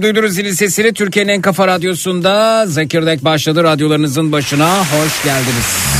[0.00, 5.99] Efendim duydunuz zilin sesini Türkiye'nin en kafa radyosunda Zekirdek başladı radyolarınızın başına hoş geldiniz.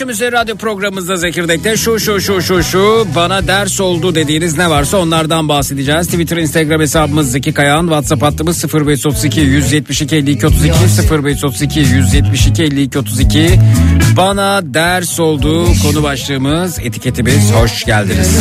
[0.00, 4.70] Akşam üzeri radyo programımızda Zekirdek'te şu şu şu şu şu bana ders oldu dediğiniz ne
[4.70, 6.06] varsa onlardan bahsedeceğiz.
[6.06, 10.72] Twitter, Instagram hesabımız Zeki Kayağan, WhatsApp hattımız 0532 172 52 32
[11.24, 13.60] 0532 172 52 32
[14.16, 18.38] bana ders oldu konu başlığımız etiketimiz hoş geldiniz.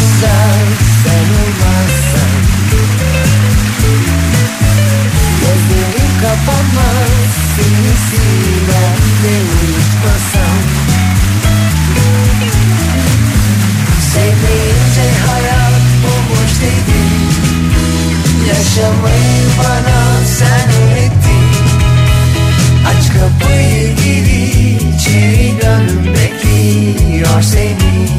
[6.21, 7.29] Kapanmaz
[18.69, 21.49] Yaşamayı bana sen öğrettin.
[22.87, 24.25] Aç kapıyı gir
[24.95, 28.18] içeri gönlüm bekliyor seni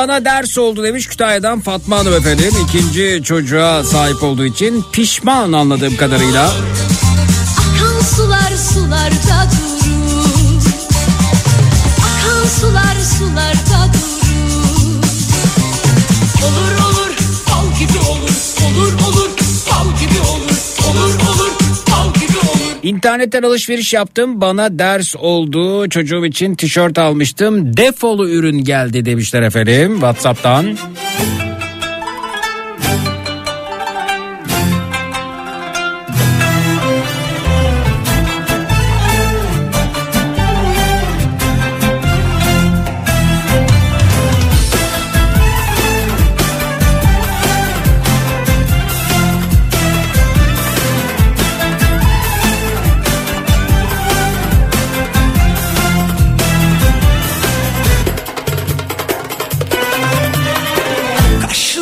[0.00, 2.52] bana ders oldu demiş Kütahya'dan Fatma Hanım efendim.
[2.68, 6.46] İkinci çocuğa sahip olduğu için pişman anladığım kadarıyla.
[6.46, 10.62] Akan sular sularda durur
[11.98, 13.69] Akan sular sularda
[23.10, 25.88] İnternetten alışveriş yaptım bana ders oldu.
[25.88, 27.76] Çocuğum için tişört almıştım.
[27.76, 30.76] Defolu ürün geldi demişler efendim Whatsapp'tan.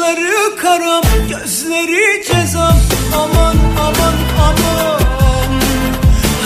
[0.08, 2.80] Kaşları karam, gözleri cezam
[3.14, 5.60] Aman aman aman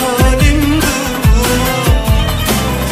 [0.00, 2.28] Halim duman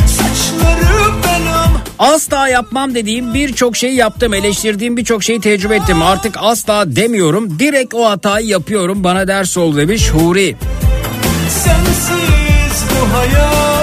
[0.07, 4.35] Saçları belam Asla yapmam dediğim birçok şeyi yaptım.
[4.35, 6.03] Eleştirdiğim birçok şeyi tecrübe ettim.
[6.03, 7.59] Artık asla demiyorum.
[7.59, 9.05] Direkt o hatayı yapıyorum.
[9.05, 10.57] Bana ders oldu demiş Huri.
[11.49, 13.80] Sensiz bu hayat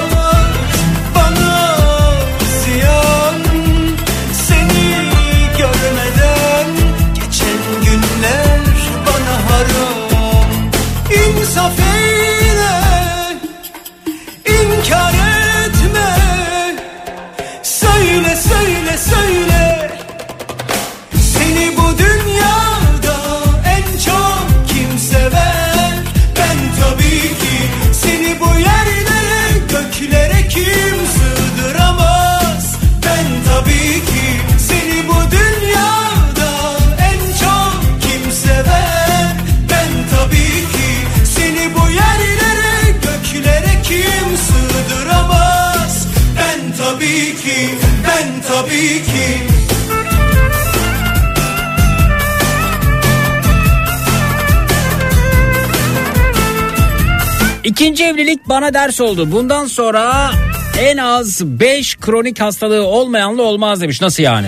[57.67, 59.31] İkinci evlilik bana ders oldu.
[59.31, 60.31] Bundan sonra
[60.79, 64.01] en az 5 kronik hastalığı olmayanlı olmaz demiş.
[64.01, 64.47] Nasıl yani?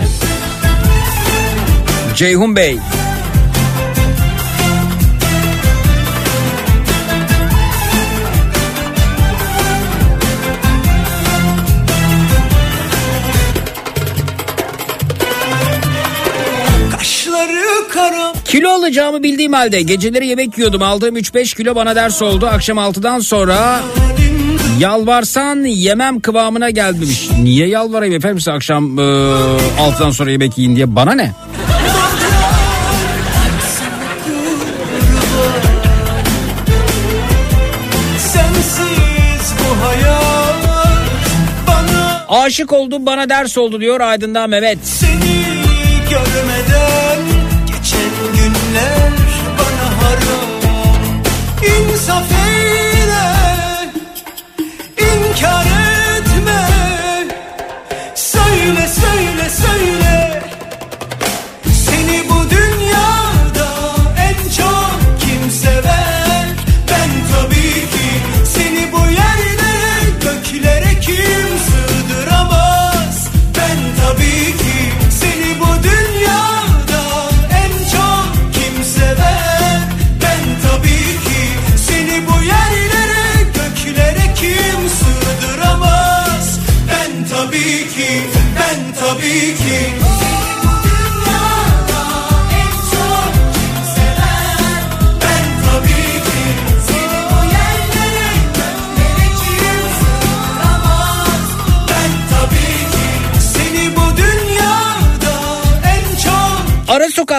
[2.15, 2.77] Ceyhun Bey.
[18.50, 20.84] Kilo alacağımı bildiğim halde geceleri yemek yiyordum.
[20.84, 22.48] Aldığım 3-5 kilo bana ders oldu.
[22.48, 23.79] Akşam 6'dan sonra
[24.79, 27.29] yalvarsan yemem kıvamına geldi demiş.
[27.44, 31.32] Niye yalvarayım efendim size akşam e, 6'dan sonra yemek yiyin diye bana ne?
[42.29, 44.79] Aşık oldum bana ders oldu diyor Aydın'dan Mehmet.
[44.84, 45.38] seni
[52.10, 52.38] something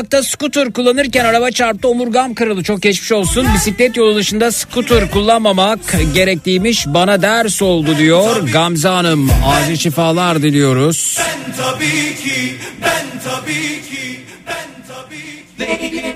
[0.00, 3.46] Sokakta scooter kullanırken araba çarptı omurgam kırıldı çok geçmiş olsun.
[3.54, 5.78] Bisiklet yolu dışında scooter kullanmamak
[6.14, 9.30] gerektiğiymiş bana ders oldu diyor Gamze Hanım.
[9.46, 11.16] Acil şifalar diliyoruz.
[11.18, 16.09] ben tabii ki ben tabii ki ben tabii ki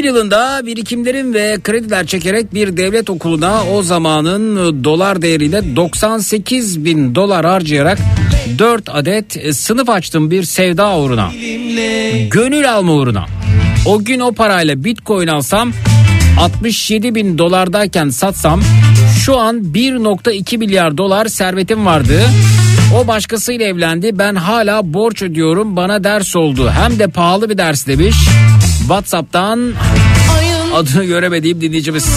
[0.00, 7.14] 2011 yılında birikimlerim ve krediler çekerek bir devlet okuluna o zamanın dolar değeriyle 98 bin
[7.14, 7.98] dolar harcayarak
[8.58, 11.30] 4 adet sınıf açtım bir sevda uğruna.
[12.30, 13.26] Gönül alma uğruna.
[13.86, 15.72] O gün o parayla bitcoin alsam
[16.40, 18.62] 67 bin dolardayken satsam
[19.24, 22.22] şu an 1.2 milyar dolar servetim vardı.
[22.94, 27.86] O başkasıyla evlendi ben hala borç ödüyorum bana ders oldu hem de pahalı bir ders
[27.86, 28.16] demiş.
[28.90, 29.72] Whatsapp'tan
[30.74, 32.08] adını göremediğim dinleyicimiz.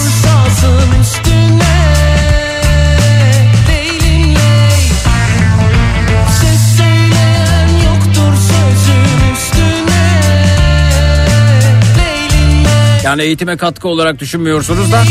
[13.04, 15.02] Yani eğitime katkı olarak düşünmüyorsunuz da.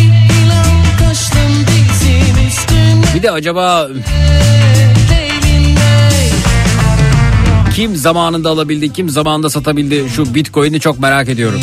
[3.16, 3.88] Bir de acaba
[7.76, 11.60] kim zamanında alabildi kim zamanında satabildi şu bitcoin'i çok merak ediyorum.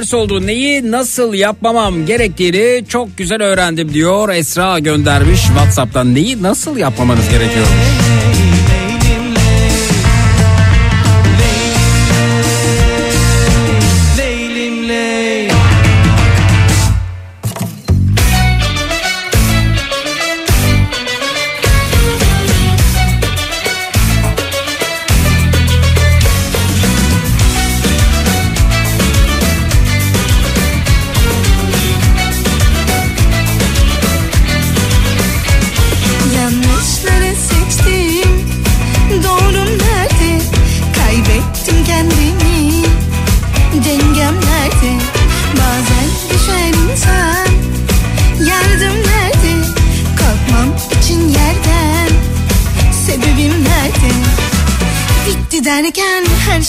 [0.00, 0.46] Ders oldu.
[0.46, 4.28] Neyi nasıl yapmamam gerektiğini çok güzel öğrendim diyor.
[4.28, 6.14] Esra göndermiş Whatsapp'tan.
[6.14, 8.49] Neyi nasıl yapmamanız gerekiyormuş.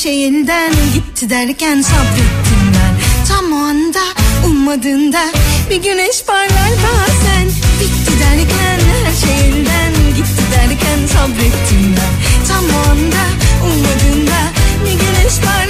[0.03, 3.25] Şey elden gitti derken sabrettim ben.
[3.27, 3.99] Tam o anda
[4.45, 5.21] ummadığında
[5.69, 7.47] bir güneş parlar bazen.
[7.79, 12.47] Bitti derken her şey elden gitti derken sabrettim ben.
[12.47, 13.23] Tam o anda
[13.63, 14.39] ummadığında
[14.85, 15.60] bir güneş parlar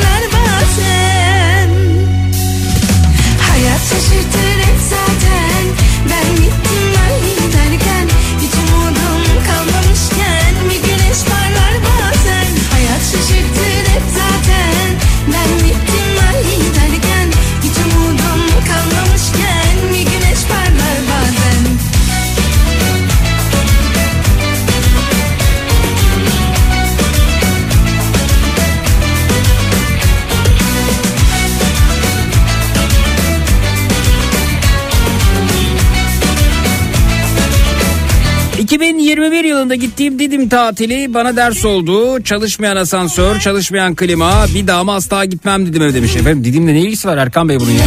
[39.12, 42.24] ...2021 yılında gittiğim Didim tatili bana ders oldu.
[42.24, 46.15] Çalışmayan asansör, çalışmayan klima, bir daha mı asla gitmem Didim'e demiş.
[46.15, 47.78] Efendim Didim'le ne ilgisi var Erkan Bey bunun ya?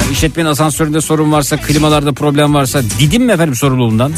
[0.00, 4.12] Yani işletmenin asansöründe sorun varsa, klimalarda problem varsa Didim mi efendim sorumluluğundan?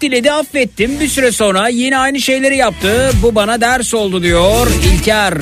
[0.00, 3.10] Diledi affettim bir süre sonra yine aynı şeyleri yaptı.
[3.22, 5.34] Bu bana ders oldu diyor İlker.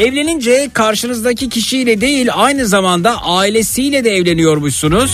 [0.00, 5.12] Evlenince karşınızdaki kişiyle değil aynı zamanda ailesiyle de evleniyormuşsunuz.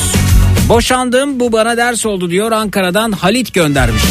[0.68, 4.02] Boşandım bu bana ders oldu diyor Ankara'dan Halit göndermiş.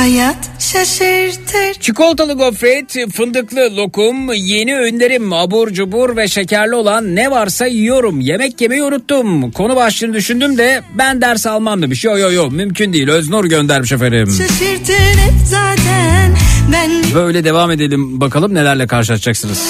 [0.00, 7.66] Hayat şaşırtır Çikolatalı gofret, fındıklı lokum, yeni önerim abur cubur ve şekerli olan ne varsa
[7.66, 8.20] yiyorum.
[8.20, 9.50] Yemek yemeyi unuttum.
[9.50, 12.04] Konu başlığını düşündüm de ben ders almam demiş.
[12.04, 13.08] Yo yo yo mümkün değil.
[13.08, 14.28] Öznur göndermiş efendim.
[14.38, 16.36] Şaşırtır hep zaten
[16.72, 19.66] Ben Böyle devam edelim bakalım nelerle karşılaşacaksınız.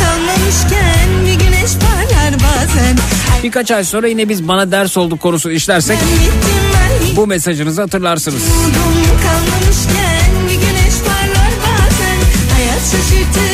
[0.00, 2.96] kalmamışken Bir güneş parlar bazen
[3.42, 5.98] Birkaç ay sonra yine biz bana ders olduk konusu işlersek
[7.16, 8.42] bu mesajınızı hatırlarsınız.
[8.42, 12.18] Yudum kalmamışken Bir güneş parlar bazen
[12.54, 13.47] Hayat şaşırtır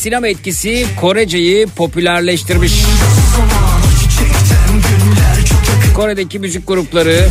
[0.00, 2.72] sinema etkisi Korece'yi popülerleştirmiş.
[5.96, 7.28] Kore'deki müzik grupları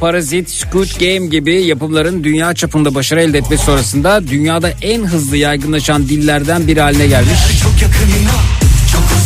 [0.00, 6.08] Parazit, Squid Game gibi yapımların dünya çapında başarı elde etmesi sonrasında dünyada en hızlı yaygınlaşan
[6.08, 7.38] dillerden biri haline gelmiş.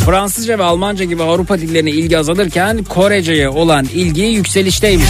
[0.07, 5.09] Fransızca ve Almanca gibi Avrupa dillerine ilgi azalırken Korece'ye olan ilgi yükselişteymiş.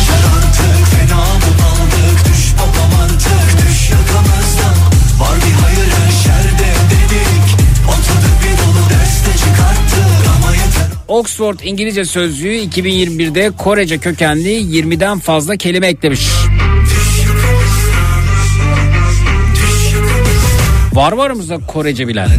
[11.18, 16.28] Oxford İngilizce Sözlüğü 2021'de Korece kökenli 20'den fazla kelime eklemiş.
[20.92, 22.30] Var mı aramızda Korece bilen?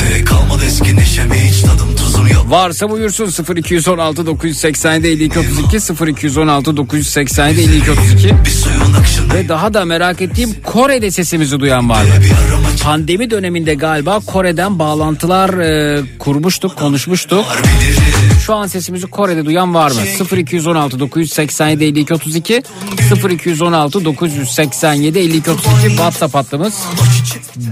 [0.00, 0.19] Ben
[2.50, 9.74] Varsa buyursun 0216 987 52 32 0216 987 52 32 Bir suyun akışında ve daha
[9.74, 12.10] da merak ettiğim Kore'de sesimizi duyan var mı?
[12.82, 17.44] Pandemi döneminde galiba Kore'den bağlantılar e, kurmuştuk, konuşmuştuk.
[17.64, 18.02] bilirim
[18.40, 20.00] Şu an sesimizi Kore'de duyan var mı?
[20.36, 22.62] 0216 987 52 32
[23.30, 26.74] 0216 987 52 32 WhatsApp hattımız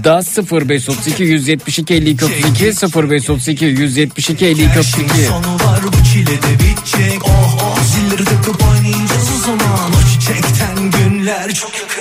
[0.03, 7.25] da 0532 172 52 32 0532 172 52 32 Sonu var bu çile de bitecek.
[7.25, 7.79] Oh oh.
[7.83, 11.98] Zilleri takıp oynayacağız o zaman O çiçekten günler çok yakın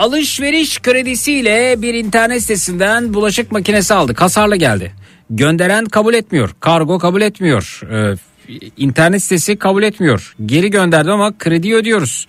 [0.00, 4.20] Alışveriş kredisiyle bir internet sitesinden bulaşık makinesi aldık.
[4.20, 4.92] Hasarlı geldi.
[5.30, 6.50] Gönderen kabul etmiyor.
[6.60, 7.80] Kargo kabul etmiyor.
[7.92, 8.14] Ee,
[8.76, 10.34] internet sitesi kabul etmiyor.
[10.46, 12.26] Geri gönderdim ama kredi ödüyoruz.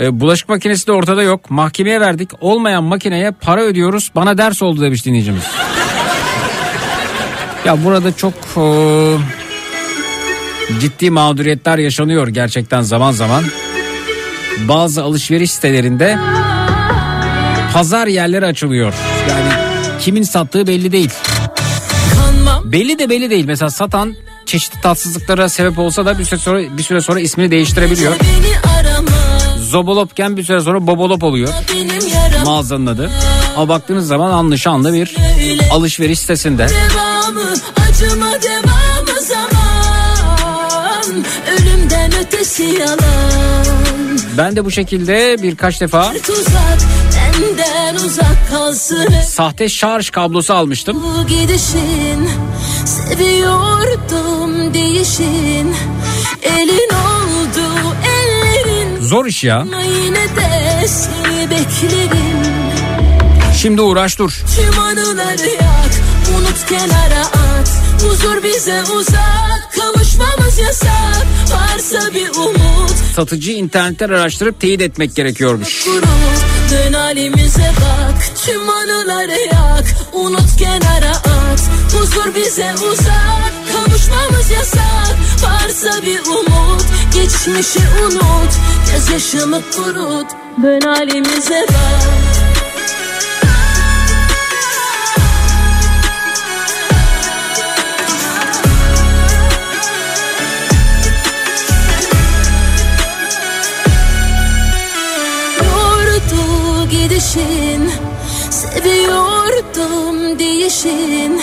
[0.00, 1.50] Ee, bulaşık makinesi de ortada yok.
[1.50, 2.30] Mahkemeye verdik.
[2.40, 4.10] Olmayan makineye para ödüyoruz.
[4.14, 5.44] Bana ders oldu demiş dinleyicimiz.
[7.64, 8.64] ya burada çok e,
[10.80, 13.44] ciddi mağduriyetler yaşanıyor gerçekten zaman zaman.
[14.68, 16.18] Bazı alışveriş sitelerinde
[17.72, 18.92] pazar yerleri açılıyor.
[19.28, 19.48] Yani
[20.00, 21.10] kimin sattığı belli değil.
[22.64, 23.44] Belli de belli değil.
[23.44, 28.12] Mesela satan çeşitli tatsızlıklara sebep olsa da bir süre sonra bir süre sonra ismini değiştirebiliyor.
[29.58, 31.48] Zobolopken bir süre sonra Bobolop oluyor.
[32.44, 33.10] Mağazanın adı.
[33.56, 35.16] Ama baktığınız zaman anlı şanlı bir
[35.72, 36.66] alışveriş sitesinde.
[36.68, 37.50] devamı
[37.88, 42.98] acıma devamı zaman Ölümden ötesi yalan
[44.38, 46.12] Ben de bu şekilde birkaç defa
[47.40, 51.02] benden uzak kalsın sahte şarj kablosu almıştım.
[51.02, 52.28] Bu gidişin
[52.84, 55.74] seviyordum değişin
[56.42, 57.66] Elin oldu
[58.06, 59.64] ellerin Zor iş ya.
[60.04, 62.40] yine de seni beklerim
[63.56, 64.42] Şimdi uğraş dur.
[64.56, 65.92] Tüm anıları yak
[66.38, 67.70] Unut kenara at
[68.02, 69.70] Huzur bize uzak
[70.20, 71.26] Kavuşmamız yasak.
[71.52, 72.90] Varsa bir umut.
[73.16, 75.86] Satıcı internetten araştırıp teyit etmek gerekiyormuş.
[76.70, 78.30] Dön halimize bak.
[78.46, 79.84] Tüm anıları yak.
[80.12, 81.60] Unut kenara at.
[81.92, 83.52] Huzur bize uzak.
[83.72, 85.16] Kavuşmamız yasak.
[85.42, 86.84] Varsa bir umut.
[87.14, 88.52] Geçmişi unut.
[88.92, 90.26] Gözyaşımı kurut.
[90.62, 92.29] Dön halimize bak
[107.34, 107.90] gidişin
[108.50, 111.40] Seviyordum değişin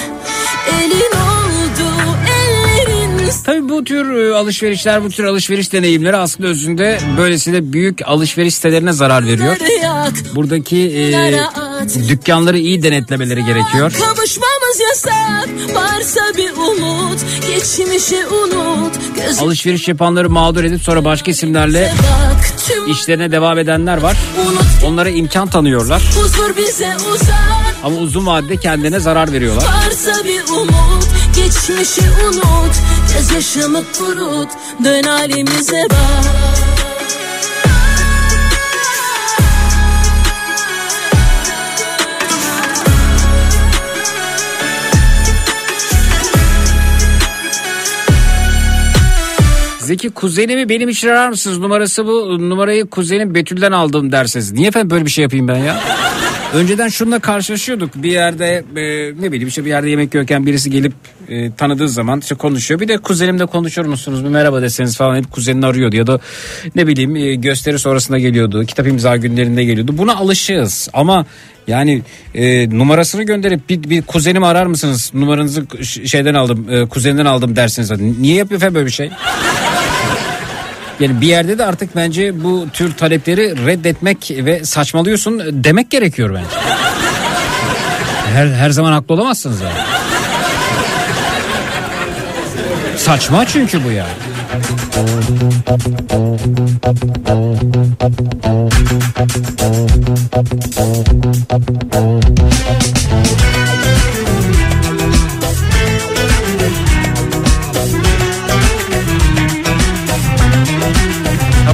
[0.67, 1.89] Elin oldu
[2.27, 8.55] ellerin Tabii bu tür e, alışverişler, bu tür alışveriş deneyimleri aslında özünde böylesine büyük alışveriş
[8.55, 9.57] sitelerine zarar veriyor.
[10.35, 11.39] Buradaki e,
[12.09, 13.91] dükkanları iyi denetlemeleri gerekiyor.
[13.91, 18.96] Kavuşmamız yasak Varsa bir umut Geçmişi unut
[19.41, 21.93] Alışveriş yapanları mağdur edip sonra başka isimlerle
[22.87, 24.17] işlerine devam edenler var.
[24.85, 26.01] Onlara imkan tanıyorlar.
[27.83, 29.63] Ama uzun vadede kendine zarar veriyorlar.
[29.63, 32.75] Varsa bir umut Geçmişi unut.
[33.13, 34.49] Gözyaşımı kurut
[34.83, 36.86] Dön halimize bak
[49.87, 51.57] Zeki kuzenimi benim için arar mısınız?
[51.57, 52.49] Numarası bu.
[52.49, 54.51] Numarayı kuzenim Betül'den aldım derseniz.
[54.51, 55.79] Niye efendim böyle bir şey yapayım ben ya?
[56.53, 57.89] Önceden şununla karşılaşıyorduk.
[57.95, 58.81] Bir yerde e,
[59.21, 60.93] ne bileyim işte bir yerde yemek yiyorken birisi gelip
[61.29, 62.79] e, tanıdığı zaman işte konuşuyor.
[62.79, 64.23] Bir de kuzenimle konuşur musunuz?
[64.23, 65.95] Bir merhaba deseniz falan hep kuzenini arıyordu.
[65.95, 66.19] Ya da
[66.75, 68.65] ne bileyim e, gösteri sonrasında geliyordu.
[68.65, 69.97] Kitap imza günlerinde geliyordu.
[69.97, 70.89] Buna alışığız.
[70.93, 71.25] Ama
[71.67, 72.01] yani
[72.35, 75.11] e, numarasını gönderip bir, bir kuzenimi arar mısınız?
[75.13, 75.65] Numaranızı
[76.05, 77.91] şeyden aldım, e, kuzeninden aldım dersiniz.
[78.19, 79.09] Niye yapıyor efendim böyle bir şey?
[80.99, 86.67] Yani bir yerde de artık bence bu tür talepleri reddetmek ve saçmalıyorsun demek gerekiyor bence.
[88.33, 89.73] Her, her zaman haklı olamazsınız yani.
[92.97, 94.09] Saçma çünkü bu yani.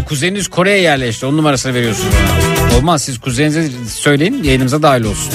[0.05, 1.25] Kuzeniniz Kore'ye yerleşti.
[1.25, 2.13] Onun numarasını veriyorsunuz.
[2.77, 5.33] Olmaz siz kuzeninize söyleyin yayınımıza dahil olsun.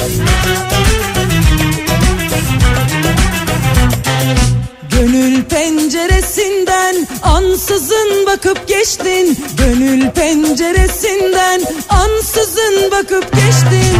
[6.66, 13.98] Penceresinden ansızın bakıp geçtin Gönül penceresinden ansızın bakıp geçtin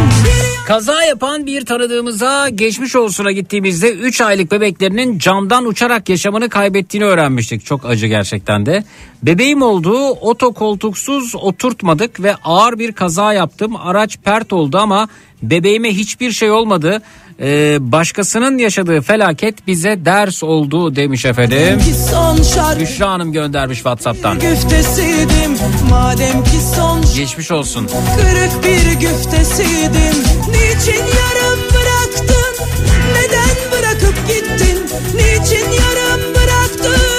[0.66, 7.64] Kaza yapan bir tanıdığımıza geçmiş olsuna gittiğimizde 3 aylık bebeklerinin camdan uçarak yaşamını kaybettiğini öğrenmiştik.
[7.64, 8.84] Çok acı gerçekten de.
[9.22, 13.76] Bebeğim olduğu otokoltuksuz oturtmadık ve ağır bir kaza yaptım.
[13.76, 15.08] Araç pert oldu ama
[15.42, 17.02] bebeğime hiçbir şey olmadı.
[17.40, 21.80] Ee, başkasının yaşadığı felaket bize ders oldu demiş efendim.
[22.80, 24.38] Büşra Hanım göndermiş Whatsapp'tan.
[24.38, 25.58] güftesiydim
[25.90, 27.86] Madem ki son Geçmiş olsun.
[28.16, 32.66] kırık bir güftesiydim Niçin yarım bıraktın
[33.14, 34.78] Neden bırakıp gittin
[35.14, 37.17] Niçin yarım bıraktın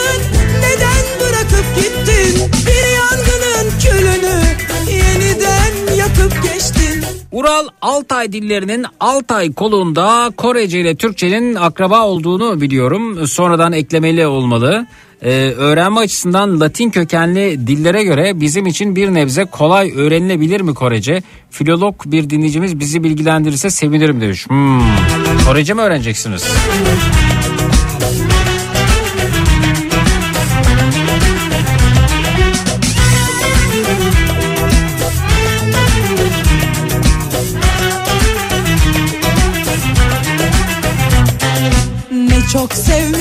[7.31, 13.27] Ural Altay dillerinin Altay kolunda Korece ile Türkçenin akraba olduğunu biliyorum.
[13.27, 14.87] Sonradan eklemeli olmalı.
[15.21, 21.23] Ee, öğrenme açısından Latin kökenli dillere göre bizim için bir nebze kolay öğrenilebilir mi Korece?
[21.49, 24.47] Filolog bir dinleyicimiz bizi bilgilendirirse sevinirim demiş.
[24.47, 24.81] Hmm.
[25.47, 26.47] Korece mi öğreneceksiniz?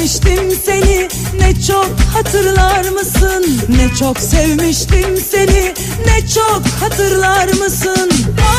[0.09, 1.09] Sevmiştim seni.
[1.41, 3.61] Ne çok hatırlar mısın?
[3.69, 5.75] Ne çok sevmiştim seni.
[6.07, 8.11] Ne çok hatırlar mısın?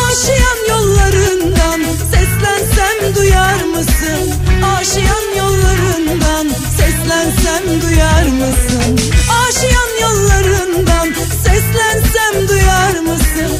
[0.09, 1.81] Aşiyan yollarından
[2.12, 4.33] seslensem duyar mısın?
[4.77, 8.99] Aşiyan yollarından seslensem duyar mısın?
[9.47, 13.57] Aşiyan yollarından seslensem duyar mısın?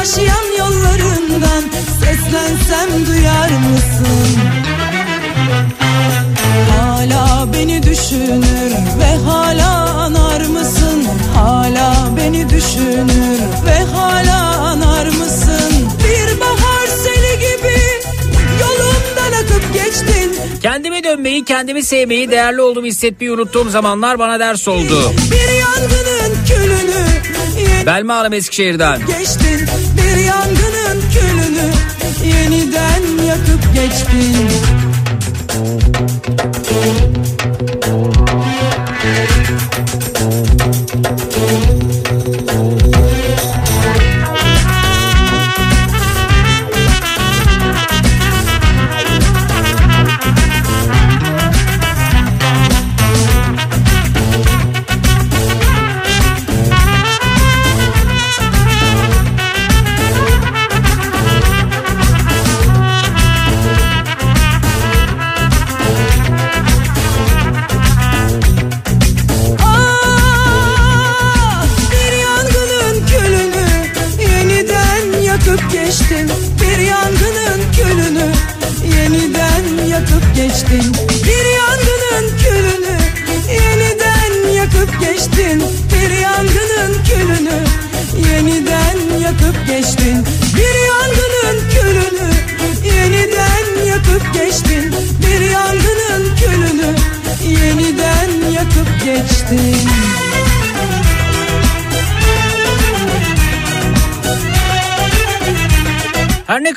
[0.00, 1.64] Aşiyan yollarından
[2.00, 4.59] seslensem duyar mısın
[7.40, 11.04] Hala beni düşünür ve hala anar mısın?
[11.34, 15.88] Hala beni düşünür ve hala anar mısın?
[15.98, 17.78] Bir bahar seli gibi
[18.60, 20.36] yolumdan akıp geçtin.
[20.62, 25.12] Kendime dönmeyi, kendimi sevmeyi, değerli olduğumu hissetmeyi unuttuğum zamanlar bana ders oldu.
[25.30, 28.98] Bir yangının külünü Belma Hanım Eskişehir'den.
[28.98, 29.68] geçtin.
[29.96, 31.70] Bir yangının külünü
[32.24, 34.50] yeniden yakıp geçtin.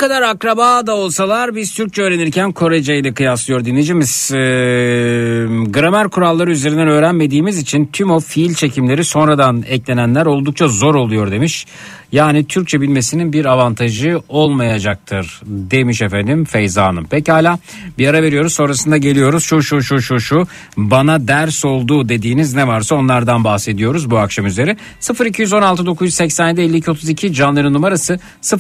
[0.08, 4.32] Kadar akraba da olsalar biz Türkçe öğrenirken Korece ile kıyaslıyor dinleyicimiz.
[4.32, 4.38] Ee,
[5.68, 11.66] gramer kuralları üzerinden öğrenmediğimiz için tüm o fiil çekimleri sonradan eklenenler oldukça zor oluyor demiş.
[12.14, 17.06] Yani Türkçe bilmesinin bir avantajı olmayacaktır demiş efendim Feyza Hanım.
[17.06, 17.60] Pekala
[17.98, 20.48] bir ara veriyoruz sonrasında geliyoruz şu şu şu şu şu
[20.78, 24.78] bana ders oldu dediğiniz ne varsa onlardan bahsediyoruz bu akşam üzeri.
[25.26, 28.20] 0216 987 52 32 canların numarası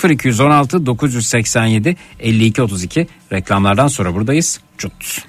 [0.09, 4.59] 0216 987 52 32 reklamlardan sonra buradayız.
[4.77, 5.25] Cut.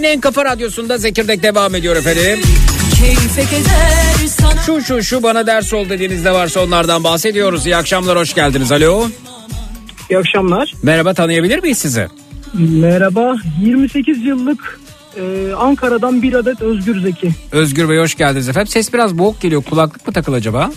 [0.00, 2.38] Türkiye'nin en kafa radyosunda Zekirdek devam ediyor efendim.
[4.66, 7.66] Şu şu şu bana ders ol dediğiniz ne varsa onlardan bahsediyoruz.
[7.66, 8.72] İyi akşamlar hoş geldiniz.
[8.72, 9.08] Alo.
[10.10, 10.74] İyi akşamlar.
[10.82, 12.06] Merhaba tanıyabilir miyiz sizi?
[12.54, 13.36] Merhaba.
[13.62, 14.80] 28 yıllık
[15.16, 17.30] e, Ankara'dan bir adet Özgür Zeki.
[17.52, 18.66] Özgür Bey hoş geldiniz efendim.
[18.66, 19.62] Ses biraz boğuk geliyor.
[19.62, 20.70] Kulaklık mı takıl acaba?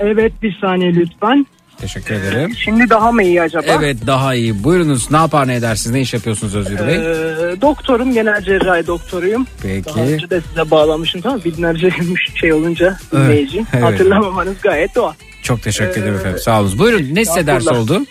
[0.00, 1.46] Evet bir saniye lütfen.
[1.82, 2.54] Teşekkür ederim.
[2.64, 3.64] Şimdi daha mı iyi acaba?
[3.68, 4.64] Evet daha iyi.
[4.64, 5.94] Buyurunuz ne yapar ne edersiniz?
[5.94, 6.94] Ne iş yapıyorsunuz Özgür Bey?
[6.96, 9.46] Ee, doktorum genel cerrahi doktoruyum.
[9.62, 9.94] Peki.
[9.94, 11.40] Daha önce de size bağlamışım tamam?
[11.44, 11.90] Binlerce
[12.34, 13.64] şey olunca Evet, dinleyici.
[13.72, 13.84] evet.
[13.84, 15.12] Hatırlamamanız gayet doğal.
[15.42, 16.38] Çok teşekkür ederim Ee, efendim.
[16.38, 16.78] Sağ olun.
[16.78, 18.02] Buyurun ne size ders oldu?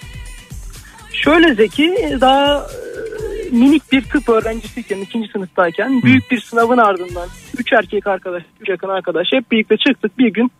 [1.13, 7.73] Şöyle Zeki daha e, minik bir tıp öğrencisiyken ikinci sınıftayken büyük bir sınavın ardından üç
[7.73, 10.51] erkek arkadaş, üç yakın arkadaş hep birlikte çıktık bir gün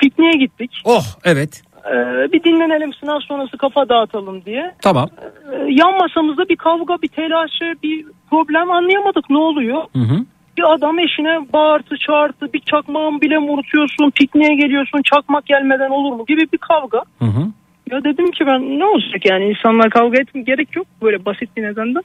[0.00, 0.70] pikniğe gittik.
[0.84, 1.62] Oh evet.
[1.86, 4.74] Ee, bir dinlenelim sınav sonrası kafa dağıtalım diye.
[4.82, 5.08] Tamam.
[5.52, 9.82] Ee, yan masamızda bir kavga, bir telaşı, bir problem anlayamadık ne oluyor.
[9.92, 10.24] Hı hı.
[10.56, 16.12] Bir adam eşine bağırtı çağırtı bir çakmağın bile mi unutuyorsun pikniğe geliyorsun çakmak gelmeden olur
[16.16, 17.02] mu gibi bir kavga.
[17.18, 17.46] Hı hı.
[17.90, 21.62] Ya dedim ki ben ne olacak yani insanlar kavga etmeye gerek yok böyle basit bir
[21.62, 22.02] nedenden.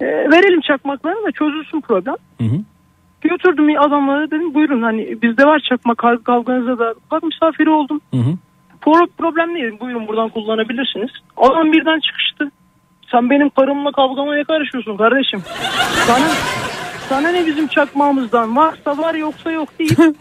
[0.00, 2.14] Ee, verelim çakmakları da çözülsün problem.
[2.40, 2.56] Hı hı.
[3.20, 8.00] Götürdüm adamlara dedim buyurun hani bizde var çakmak kav- kavganıza da bak misafiri oldum.
[8.10, 8.34] Hı hı.
[8.82, 11.10] Pro- problem değil buyurun buradan kullanabilirsiniz.
[11.36, 12.50] Adam birden çıkıştı.
[13.12, 15.42] Sen benim karımla kavgama ne karışıyorsun kardeşim?
[16.06, 16.28] Sana,
[17.08, 19.96] sana ne bizim çakmağımızdan varsa var yoksa yok değil.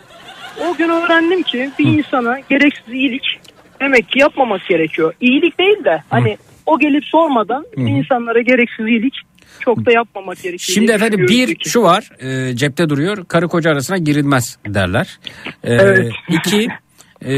[0.69, 3.39] o gün öğrendim ki bir insana gereksiz iyilik
[3.81, 5.13] demek ki yapmamak gerekiyor.
[5.21, 9.13] İyilik değil de hani o gelip sormadan insanlara gereksiz iyilik
[9.59, 10.75] çok da yapmamak gerekiyor.
[10.75, 11.69] Şimdi efendim bir ki.
[11.69, 15.19] şu var e, cepte duruyor karı koca arasına girilmez derler.
[15.63, 16.11] E, Evet.
[16.29, 16.67] İki
[17.25, 17.31] e,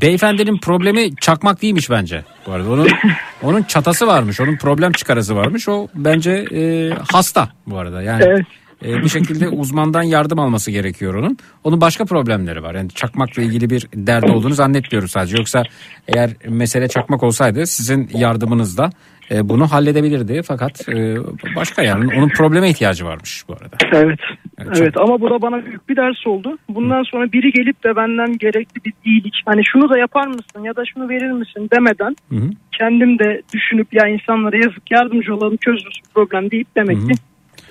[0.00, 2.24] beyefendinin problemi çakmak değilmiş bence.
[2.46, 2.88] Bu arada onun
[3.42, 8.24] onun çatası varmış onun problem çıkarası varmış o bence e, hasta bu arada yani.
[8.26, 8.46] Evet.
[8.84, 11.38] e, bir şekilde uzmandan yardım alması gerekiyor onun.
[11.64, 12.74] Onun başka problemleri var.
[12.74, 15.36] Yani çakmakla ilgili bir derdi olduğunu zannetmiyorum sadece.
[15.36, 15.62] Yoksa
[16.08, 18.90] eğer mesele çakmak olsaydı sizin yardımınızla
[19.30, 20.42] e, bunu halledebilirdi.
[20.42, 21.16] Fakat e,
[21.56, 23.76] başka yani onun probleme ihtiyacı varmış bu arada.
[23.92, 24.20] Evet.
[24.58, 26.58] Evet, Evet ama bu da bana büyük bir ders oldu.
[26.68, 30.76] Bundan sonra biri gelip de benden gerekli bir iyilik hani şunu da yapar mısın ya
[30.76, 32.50] da şunu verir misin demeden Hı hı.
[32.78, 37.14] kendim de düşünüp ya insanlara yazık yardımcı olalım çözülsün problem deyip demek ki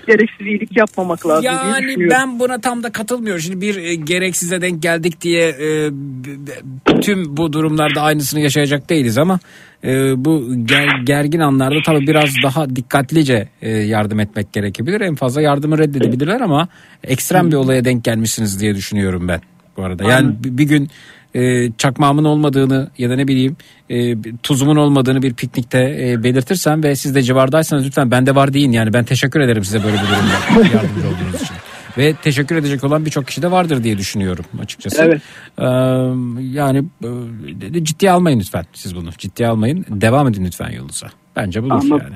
[0.08, 2.10] gereksiz iyilik yapmamak lazım diye Yani düşünüyorum.
[2.20, 3.42] ben buna tam da katılmıyorum.
[3.42, 5.90] Şimdi bir e, gereksize denk geldik diye e,
[7.02, 9.40] tüm bu durumlarda aynısını yaşayacak değiliz ama
[9.84, 9.90] e,
[10.26, 15.02] bu ger- gergin anlarda tabii biraz daha dikkatlice e, yardım etmek gerekebilir.
[15.02, 16.68] En fazla yardımı reddedebilirler ama
[17.04, 19.42] ekstrem bir olaya denk gelmişsiniz diye düşünüyorum ben
[19.78, 20.04] bu arada.
[20.04, 20.90] Yani bir, bir gün
[21.36, 23.58] e, çakmağımın olmadığını ya da ne bileyim
[23.90, 28.72] e, tuzumun olmadığını bir piknikte e, belirtirsem ve siz de civardaysanız lütfen bende var deyin.
[28.72, 31.56] Yani ben teşekkür ederim size böyle bir durumda yardımcı olduğunuz için.
[31.98, 35.02] Ve teşekkür edecek olan birçok kişi de vardır diye düşünüyorum açıkçası.
[35.02, 35.22] Evet.
[35.60, 35.64] Ee,
[36.58, 36.84] yani
[37.74, 39.12] e, ciddiye almayın lütfen siz bunu.
[39.18, 39.86] Ciddiye almayın.
[39.90, 41.08] Devam edin lütfen yolunuza.
[41.36, 42.00] Bence budur Anladım.
[42.04, 42.16] yani.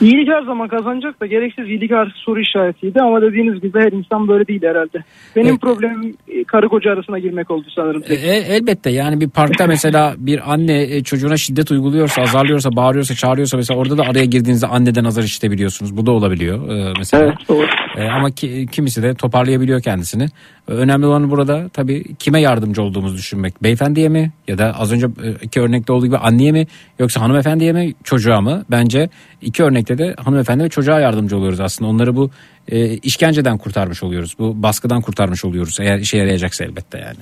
[0.00, 4.28] İyilik her zaman kazanacak da gereksiz iyilik her soru işaretiydi ama dediğiniz gibi her insan
[4.28, 5.04] böyle değil herhalde.
[5.36, 5.60] Benim Evet.
[5.60, 8.02] problemim e, karı koca arasına girmek oldu sanırım.
[8.08, 13.14] E, e, elbette yani bir parkta mesela bir anne e, çocuğuna şiddet uyguluyorsa, azarlıyorsa, bağırıyorsa,
[13.14, 15.96] çağırıyorsa mesela orada da araya girdiğinizde anneden azar işitebiliyorsunuz.
[15.96, 17.24] Bu da olabiliyor e, mesela.
[17.24, 17.66] Evet doğru.
[17.96, 20.26] E, ama ki, kimisi de toparlayabiliyor kendisini.
[20.66, 23.62] Önemli olan burada tabii kime yardımcı olduğumuzu düşünmek.
[23.62, 25.06] Beyefendiye mi ya da az önce
[25.42, 26.66] iki örnekte olduğu gibi anneye mi
[26.98, 28.55] yoksa hanımefendiye mi çocuğa mı?
[28.70, 29.08] Bence
[29.42, 31.90] iki örnekte de hanımefendi ve çocuğa yardımcı oluyoruz aslında.
[31.90, 32.30] Onları bu
[32.68, 34.34] e, işkenceden kurtarmış oluyoruz.
[34.38, 37.18] Bu baskıdan kurtarmış oluyoruz eğer işe yarayacaksa elbette yani.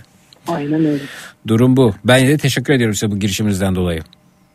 [0.48, 1.02] Aynen öyle.
[1.46, 1.94] Durum bu.
[2.04, 4.00] Ben de teşekkür ediyorum size bu girişiminizden dolayı.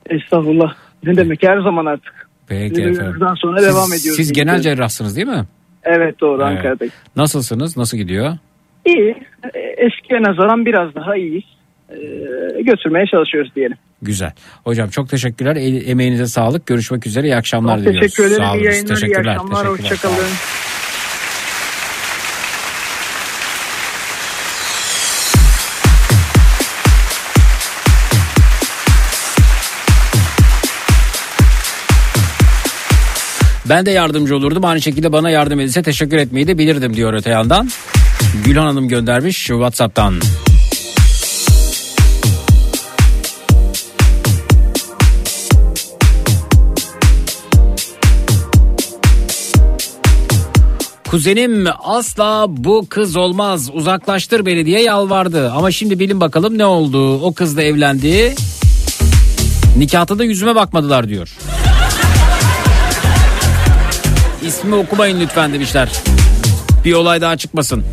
[0.09, 0.73] Estağfurullah.
[1.03, 2.29] Ne demek her zaman artık.
[2.47, 3.15] Peki efendim.
[3.37, 4.15] Sonra Siz, devam ediyoruz.
[4.17, 5.43] siz genel cerrahsınız değil mi?
[5.83, 6.57] Evet doğru Evet.
[6.57, 6.93] Ankara'dayım.
[7.15, 7.77] Nasılsınız?
[7.77, 8.37] Nasıl gidiyor?
[8.85, 9.15] İyi.
[9.53, 11.43] E, Eskiye nazaran biraz daha iyiyiz.
[11.91, 13.77] Ee, götürmeye çalışıyoruz diyelim.
[14.01, 14.31] Güzel.
[14.63, 15.55] Hocam çok teşekkürler.
[15.55, 16.65] E- emeğinize sağlık.
[16.67, 17.27] Görüşmek üzere.
[17.27, 18.01] İyi akşamlar Çok diliyoruz.
[18.01, 18.43] teşekkür ederim.
[18.43, 18.63] Sağ İyi olun.
[18.63, 18.95] yayınlar, iyi akşamlar.
[18.99, 19.35] Teşekkürler.
[19.35, 19.77] Sağ olun.
[19.77, 20.15] Hoşçakalın.
[33.69, 34.65] Ben de yardımcı olurdum.
[34.65, 37.69] Aynı şekilde bana yardım edilse teşekkür etmeyi de bilirdim diyor öte yandan.
[38.45, 40.13] Gülhan Hanım göndermiş WhatsApp'tan.
[51.09, 55.51] Kuzenim asla bu kız olmaz uzaklaştır beni diye yalvardı.
[55.51, 57.21] Ama şimdi bilin bakalım ne oldu.
[57.21, 58.35] O kızla evlendi.
[59.77, 61.29] Nikahta da yüzüme bakmadılar diyor.
[64.45, 65.89] İsmi okumayın lütfen demişler.
[66.85, 67.83] Bir olay daha çıkmasın.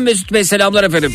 [0.00, 1.14] Mesut Bey selamlar efendim.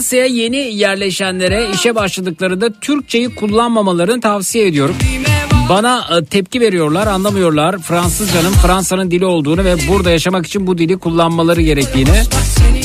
[0.00, 4.96] Fransa'ya yeni yerleşenlere işe başladıklarında Türkçeyi kullanmamalarını tavsiye ediyorum.
[5.68, 7.78] Bana e, tepki veriyorlar, anlamıyorlar.
[7.78, 12.22] Fransızcanın Fransa'nın dili olduğunu ve burada yaşamak için bu dili kullanmaları gerektiğini.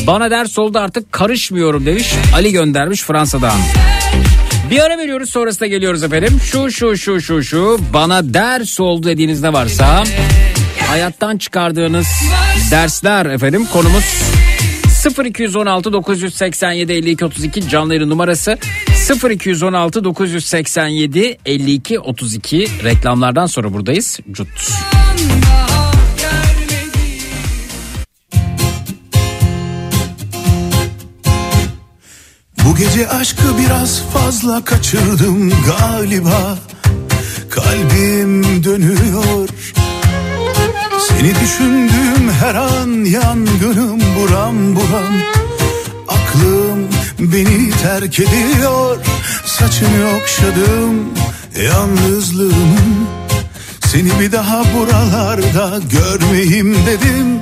[0.07, 2.13] Bana ders oldu artık karışmıyorum demiş.
[2.36, 3.59] Ali göndermiş Fransa'dan.
[4.72, 6.39] Bir ara veriyoruz sonrasında geliyoruz efendim.
[6.43, 10.03] Şu şu şu şu şu bana ders oldu dediğiniz ne varsa
[10.88, 12.07] hayattan çıkardığınız
[12.72, 14.34] dersler efendim konumuz
[15.10, 18.58] 0216 987 52 32 canlı yayın numarası
[19.30, 24.20] 0216 987 52 32 reklamlardan sonra buradayız.
[24.32, 24.47] Cut.
[32.66, 36.58] Bu gece aşkı biraz fazla kaçırdım galiba
[37.49, 39.49] Kalbim dönüyor
[40.99, 45.21] Seni düşündüğüm her an yangınım buram buram.
[46.07, 46.87] Aklım
[47.19, 48.97] beni terk ediyor
[49.45, 51.13] Saçını okşadım
[51.63, 53.07] yalnızlığımın
[53.85, 57.39] Seni bir daha buralarda görmeyeyim dedim.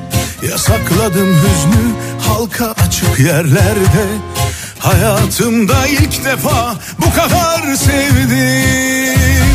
[0.49, 1.93] Yasakladım hüznü
[2.27, 4.05] halka açık yerlerde.
[4.79, 9.52] Hayatımda ilk defa bu kadar sevdim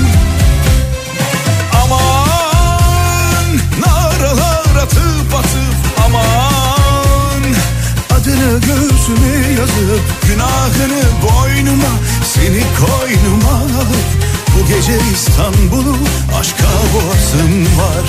[8.39, 11.93] Adını göğsüme yazıp günahını boynuma
[12.25, 14.07] Seni koynuma alıp
[14.55, 15.97] bu gece İstanbul'u
[16.41, 18.07] aşka boğasım var.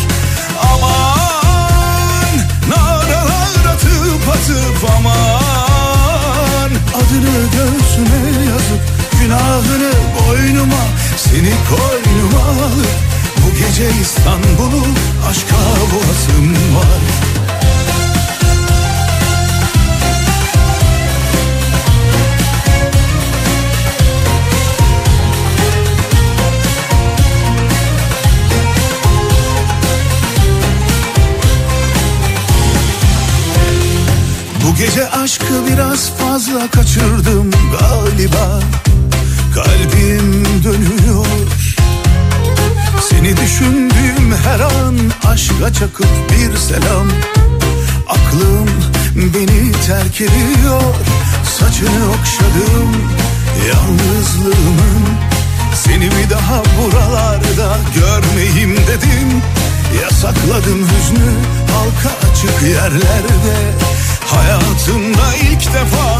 [0.73, 2.35] Aman
[2.69, 6.71] naralar atıp atıp aman.
[6.95, 8.81] Adını göğsüme yazıp
[9.21, 10.83] günahını boynuma
[11.17, 12.97] Seni koynuma alıp
[13.37, 14.83] bu gece İstanbul'u
[15.29, 15.57] aşka
[15.91, 17.28] boğasım var
[34.79, 38.59] gece aşkı biraz fazla kaçırdım galiba.
[39.55, 41.25] Kalbim dönüyor.
[43.09, 47.07] Seni düşündüğüm her an aşka çakıp bir selam.
[48.07, 48.69] Aklım
[49.15, 50.81] beni terk ediyor.
[51.59, 52.91] Saçını okşadım
[53.67, 55.05] yalnızlığımın.
[55.75, 59.41] Seni bir daha buralarda görmeyeyim dedim.
[60.01, 61.31] Yasakladım hüznü
[61.73, 63.89] halka açık yerlerde
[64.31, 66.18] Hayatımda ilk defa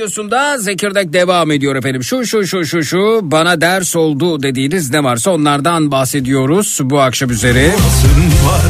[0.00, 2.02] Radyosu'nda Zekirdek devam ediyor efendim.
[2.02, 7.30] Şu şu şu şu şu bana ders oldu dediğiniz ne varsa onlardan bahsediyoruz bu akşam.
[7.30, 8.62] Sırrın var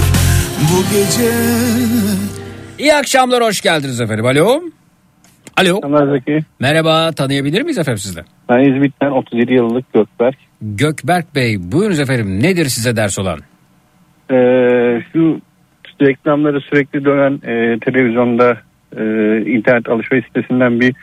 [0.60, 1.30] bu gece
[2.78, 4.26] İyi akşamlar hoş geldiniz efendim.
[4.26, 4.62] Alo.
[5.56, 5.80] Alo.
[6.12, 6.38] Zeki.
[6.60, 8.24] Merhaba tanıyabilir miyiz efendim sizden?
[8.48, 10.36] Ben İzmit'ten 37 yıllık Gökberk.
[10.62, 13.38] Gökberk Bey buyurunuz efendim nedir size ders olan?
[14.30, 15.40] Ee, şu
[16.02, 18.56] reklamları sürekli dönen e, televizyonda
[18.96, 19.02] e,
[19.50, 20.94] internet alışveriş sitesinden bir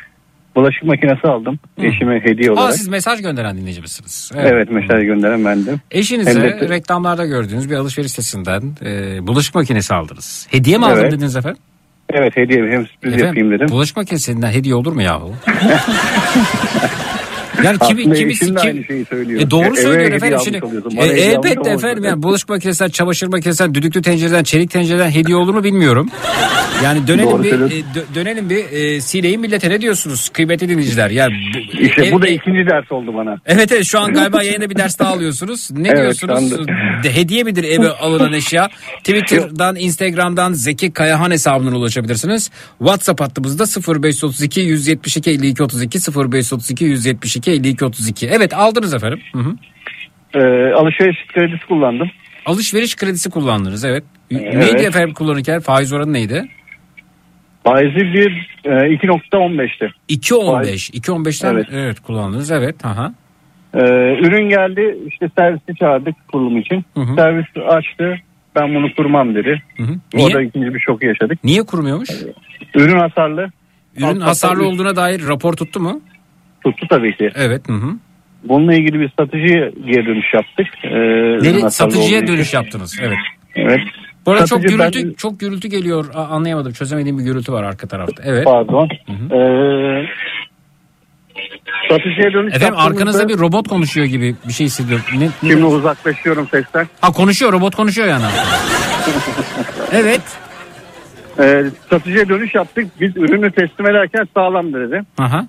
[0.58, 1.60] bulaşık makinesi aldım.
[1.78, 2.74] Eşime hediye Aa, olarak.
[2.74, 4.32] siz mesaj gönderen dinleyici misiniz?
[4.36, 5.82] Evet mesaj gönderen bendim.
[5.91, 10.47] Eşinize de- reklamlarda gördüğünüz bir alışveriş sitesinden e, bulaşık makinesi aldınız.
[10.51, 11.12] Hediye mi aldın Evet.
[11.12, 11.60] dediniz efendim?
[12.14, 13.68] Evet hediye hem sürpriz yapayım dedim.
[13.70, 15.34] Bulaşık makinesinden hediye olur mu yahu?
[17.64, 18.86] yani kimi, kimisi kim.
[19.39, 20.39] E doğru Eve söylüyor efendim.
[20.43, 20.62] Şimdi,
[20.99, 25.64] e, elbette efendim yani bulaşık makinesinden, çamaşır makinesinden, düdüklü tencereden, çelik tencereden hediye olur mu
[25.64, 26.10] bilmiyorum.
[26.84, 31.10] Yani dönelim Doğru bir e, dö- dönelim bir e, sileyin millete ne diyorsunuz kıymetli dinleyiciler?
[31.10, 33.38] Yani bu, İşte ev- bu da e- ikinci ders oldu bana.
[33.45, 35.72] Evet evet şu an galiba yayında bir ders daha alıyorsunuz.
[35.72, 36.68] Ne Evet, diyorsunuz?
[37.03, 38.70] De, hediye midir eve alınan eşya?
[39.03, 42.51] Twitter'dan, Instagram'dan Zeki Kayahan hesabından ulaşabilirsiniz.
[42.80, 45.99] WhatsApp hattımızda 0532 172 52 32
[46.32, 48.28] 0532 172 52 32.
[48.28, 49.20] Evet aldınız efendim.
[49.34, 49.56] Hı hı.
[50.34, 52.12] Ee, alışveriş kredisi kullandım.
[52.45, 54.04] Alışveriş kredisi kullandınız evet.
[54.32, 54.54] Evet.
[54.54, 56.43] Neydi efendim kullanırken faiz oranı neydi?
[57.64, 59.91] Faizi bir e, 2.15'ti.
[60.10, 60.91] 2.15.
[61.00, 61.66] 2.15'ten evet.
[61.72, 62.00] Evet.
[62.00, 62.86] kullandınız evet.
[62.86, 63.14] Aha.
[63.74, 63.80] Ee,
[64.20, 66.86] ürün geldi işte servisi çağırdık kurulum için.
[66.93, 67.16] Hı hı.
[67.16, 68.16] Servis açtı
[68.56, 69.64] ben bunu kurmam dedi.
[69.78, 69.91] Hı hı.
[70.14, 70.28] Niye?
[70.28, 71.43] Orada ikinci bir şoku yaşadık.
[71.43, 72.10] Niye kurmuyormuş?
[72.76, 73.52] Ürün hasarlı.
[73.98, 76.02] Ürün hasarlı olduğuna dair rapor tuttu mu?
[76.72, 77.30] Tuttu tabii ki.
[77.36, 77.70] Evet.
[77.70, 77.93] Hı hı.
[78.43, 79.11] Bununla ilgili bir
[79.86, 80.68] geri dönüş yaptık.
[80.84, 80.89] Ee,
[81.61, 82.28] hasarlı satıcıya olduğu için.
[82.28, 82.99] dönüş yaptınız.
[83.01, 83.18] Evet.
[83.55, 83.80] Evet.
[84.26, 86.05] Bu arada çok gürültü ben- çok gürültü geliyor.
[86.15, 86.74] Anlayamadım.
[86.74, 88.24] Çözemediğim bir gürültü var arka tarafta.
[88.26, 88.45] Evet.
[88.45, 88.89] Pardon.
[89.09, 90.05] Ee,
[91.89, 95.05] satıcıya dönüş Efendim arkanızda bir robot konuşuyor gibi bir şey hissediyorum.
[95.18, 96.88] Ne, ne- Şimdi uzaklaşıyorum sesten.
[97.01, 98.24] Ha konuşuyor robot konuşuyor yani.
[99.91, 100.22] evet.
[101.39, 102.88] Ee, satıcıya dönüş yaptık.
[103.01, 105.01] Biz ürünü teslim ederken sağlamdır dedi.
[105.18, 105.45] Aha.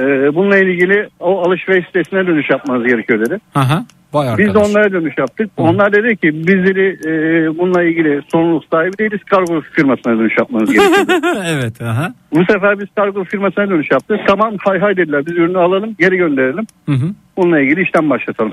[0.00, 3.38] Ee, bununla ilgili o alışveriş sitesine dönüş yapmanız gerekiyor dedi.
[3.54, 3.84] Aha.
[4.12, 4.46] Vay arkadaş.
[4.48, 5.50] Biz de onlara dönüş yaptık.
[5.56, 7.10] Onlar dedi ki biz dedi e,
[7.58, 9.20] bununla ilgili sorumluluk sahibi değiliz.
[9.30, 11.06] Kargo firmasına dönüş yapmanız gerekiyor.
[11.46, 11.82] evet.
[11.82, 12.14] Aha.
[12.32, 14.20] Bu sefer biz kargo firmasına dönüş yaptık.
[14.26, 15.26] Tamam hay hay dediler.
[15.26, 16.66] Biz ürünü alalım geri gönderelim.
[16.86, 17.06] Hı hı.
[17.36, 18.52] Bununla ilgili işlem başlatalım.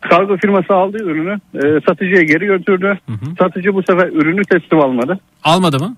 [0.00, 1.38] Kargo firması aldı ürünü.
[1.54, 2.98] e, satıcıya geri götürdü.
[3.08, 3.14] hı.
[3.38, 5.18] Satıcı bu sefer ürünü teslim almadı.
[5.44, 5.96] Almadı mı?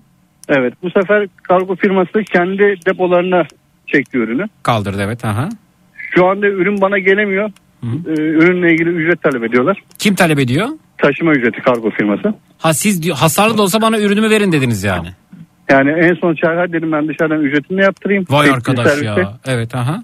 [0.49, 3.43] Evet bu sefer kargo firması kendi depolarına
[3.87, 4.45] çekti ürünü.
[4.63, 5.25] Kaldırdı evet.
[5.25, 5.49] Aha.
[6.15, 7.49] Şu anda ürün bana gelemiyor.
[7.83, 7.87] Hı.
[8.07, 9.77] E, ürünle ilgili ücret talep ediyorlar.
[9.99, 10.67] Kim talep ediyor?
[10.97, 12.33] Taşıma ücreti kargo firması.
[12.57, 15.07] Ha siz hasarlı da olsa bana ürünümü verin dediniz yani.
[15.71, 18.25] Yani en son çağrı dedim ben dışarıdan ücretini yaptırayım.
[18.29, 19.05] Vay Teknik arkadaş servise.
[19.21, 19.37] ya.
[19.47, 20.03] Evet aha.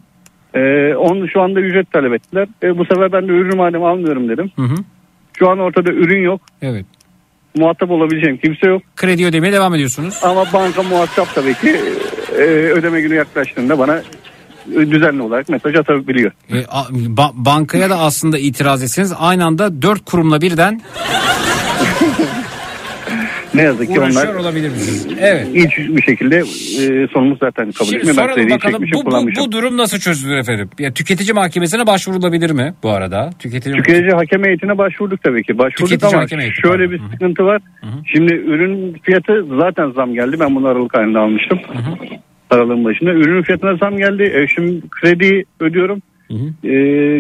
[0.56, 2.48] Ee, onu şu anda ücret talep ettiler.
[2.64, 4.52] E, bu sefer ben de ürün madem almıyorum dedim.
[4.56, 4.76] Hı hı.
[5.40, 6.42] Şu an ortada ürün yok.
[6.62, 6.86] Evet.
[7.58, 8.82] Muhatap olabileceğim kimse yok.
[8.96, 10.20] Kredi ödemeye devam ediyorsunuz.
[10.24, 11.76] Ama banka muhatap tabii ki
[12.38, 14.02] e, ödeme günü yaklaştığında bana
[14.76, 16.32] düzenli olarak mesaj atabiliyor.
[16.50, 20.82] E, a- ba- bankaya da aslında itiraz etseniz aynı anda dört kurumla birden
[23.56, 25.08] Ne yazık ki onlar olabilir misiniz?
[25.20, 25.48] Evet.
[25.54, 28.18] hiç bir şekilde e, sorumluluk zaten kabul Şimdi etmiyor.
[28.18, 30.70] Ben soralım krediyi bakalım bu, bu, bu durum nasıl çözülür efendim?
[30.80, 33.30] Ya, tüketici mahkemesine başvurulabilir mi bu arada?
[33.40, 35.58] Tüketici, Tüketici hakem heyetine başvurduk tabii ki.
[35.58, 37.12] Başvurduk Tüketici ama şöyle bir Hı hı.
[37.12, 37.62] sıkıntı var.
[38.06, 40.40] Şimdi ürün fiyatı zaten zam geldi.
[40.40, 41.60] Ben bunu Aralık ayında almıştım.
[42.50, 43.12] Aralığın başında.
[43.12, 44.24] Ürünün fiyatına zam geldi.
[44.24, 46.02] E, şimdi kredi ödüyorum.
[46.64, 46.70] E,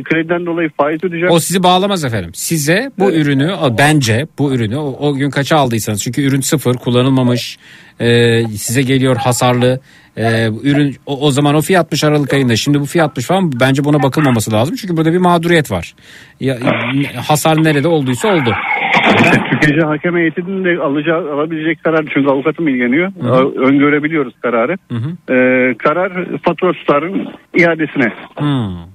[0.03, 1.33] krediden dolayı faiz ödeyeceğim.
[1.35, 2.29] O sizi bağlamaz efendim.
[2.33, 6.73] Size bu ürünü o- bence bu ürünü o, o gün kaça aldıysanız çünkü ürün sıfır
[6.75, 7.57] kullanılmamış
[7.99, 9.79] e, size geliyor hasarlı
[10.17, 14.03] e, ürün o, o zaman o fiyatmış Aralık ayında şimdi bu fiyatmış falan bence buna
[14.03, 15.95] bakılmaması lazım çünkü burada bir mağduriyet var.
[16.39, 16.57] Ya,
[17.27, 18.53] hasar nerede olduysa oldu.
[19.51, 23.11] Tüketici hakem heyetinin de alacağı, alabilecek karar çünkü avukatım ilgileniyor.
[23.23, 24.77] A- Öngörebiliyoruz kararı.
[25.29, 25.35] E,
[25.77, 26.11] karar
[26.43, 28.13] fatura tutarın iadesine.
[28.37, 28.92] Hmm.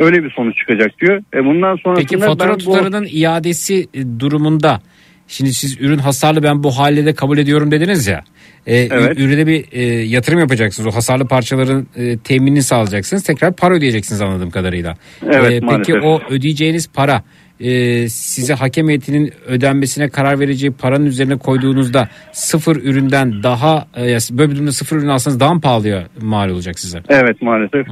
[0.00, 1.22] Öyle bir sonuç çıkacak diyor.
[1.34, 4.80] E, bundan sonrasında Peki fatura ben bu- tutarının iadesi e, durumunda
[5.28, 8.20] şimdi siz ürün hasarlı ben bu haliyle kabul ediyorum dediniz ya.
[8.66, 9.18] E, Evet.
[9.18, 10.86] Ürüne bir e, yatırım yapacaksınız.
[10.86, 13.22] O hasarlı parçaların e, teminini sağlayacaksınız.
[13.24, 14.96] Tekrar para ödeyeceksiniz anladığım kadarıyla.
[15.26, 17.22] Evet, E, peki o ödeyeceğiniz para
[17.60, 24.50] e, size hakem heyetinin ödenmesine karar vereceği paranın üzerine koyduğunuzda sıfır üründen daha e, böyle
[24.50, 27.02] bir durumda sıfır ürün alsanız daha mı pahalıya mal olacak size?
[27.08, 27.86] Evet maalesef.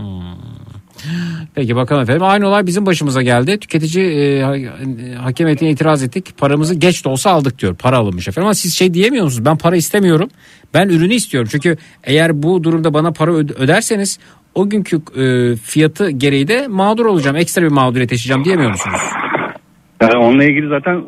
[1.55, 2.23] Peki bakalım efendim.
[2.23, 3.59] Aynı olay bizim başımıza geldi.
[3.59, 6.39] Tüketici e, e, hakem heyetine itiraz ettik.
[6.39, 7.75] Paramızı geç de olsa aldık diyor.
[7.77, 8.47] Para alınmış efendim.
[8.47, 9.45] Ama siz şey diyemiyor musunuz?
[9.45, 10.29] Ben para istemiyorum.
[10.75, 11.49] Ben ürünü istiyorum.
[11.53, 14.19] Çünkü eğer bu durumda bana para öde- öderseniz
[14.55, 17.37] o günkü e, fiyatı gereği de mağdur olacağım.
[17.37, 19.01] Ekstra bir mağduriyet yaşayacağım diyemiyor musunuz?
[20.03, 21.05] Yani onunla ilgili zaten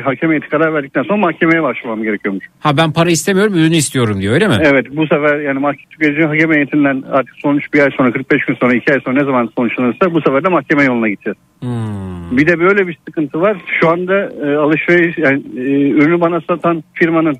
[0.00, 2.44] hakem heyeti karar verdikten sonra mahkemeye başvurmam gerekiyormuş.
[2.60, 4.54] Ha ben para istemiyorum ürünü istiyorum diyor öyle mi?
[4.60, 8.54] Evet bu sefer yani mahkeme tüketici hakem heyetinden artık sonuç bir ay sonra 45 gün
[8.54, 11.38] sonra 2 ay sonra ne zaman sonuçlanırsa bu sefer de mahkeme yoluna gideceğiz.
[11.60, 12.36] Hmm.
[12.36, 13.56] Bir de böyle bir sıkıntı var.
[13.80, 17.36] Şu anda e, alışveriş yani e, ürünü bana satan firmanın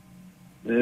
[0.68, 0.74] e,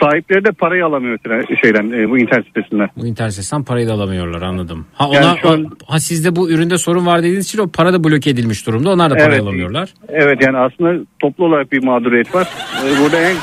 [0.00, 1.18] sahipleri de parayı alamıyor
[1.62, 2.88] şeyden e, bu internet sitesinden.
[2.96, 4.86] Bu internet sitesinden parayı da alamıyorlar anladım.
[4.94, 7.92] Ha, Yani ona, şu an- ha sizde bu üründe sorun var dediğiniz için o para
[7.92, 8.90] da bloke edilmiş durumda.
[8.90, 9.42] Onlar da parayı Evet.
[9.42, 9.94] alamıyorlar.
[10.08, 12.48] Evet yani aslında toplu olarak bir mağduriyet var.
[12.86, 13.36] E, burada en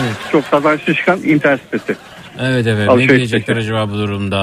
[0.00, 0.14] Evet.
[0.32, 1.96] çok kazançlı çıkan internet sitesi.
[2.42, 3.74] Evet evet ne Alışveriş diyecekler sitesi.
[3.74, 4.36] acaba bu durumda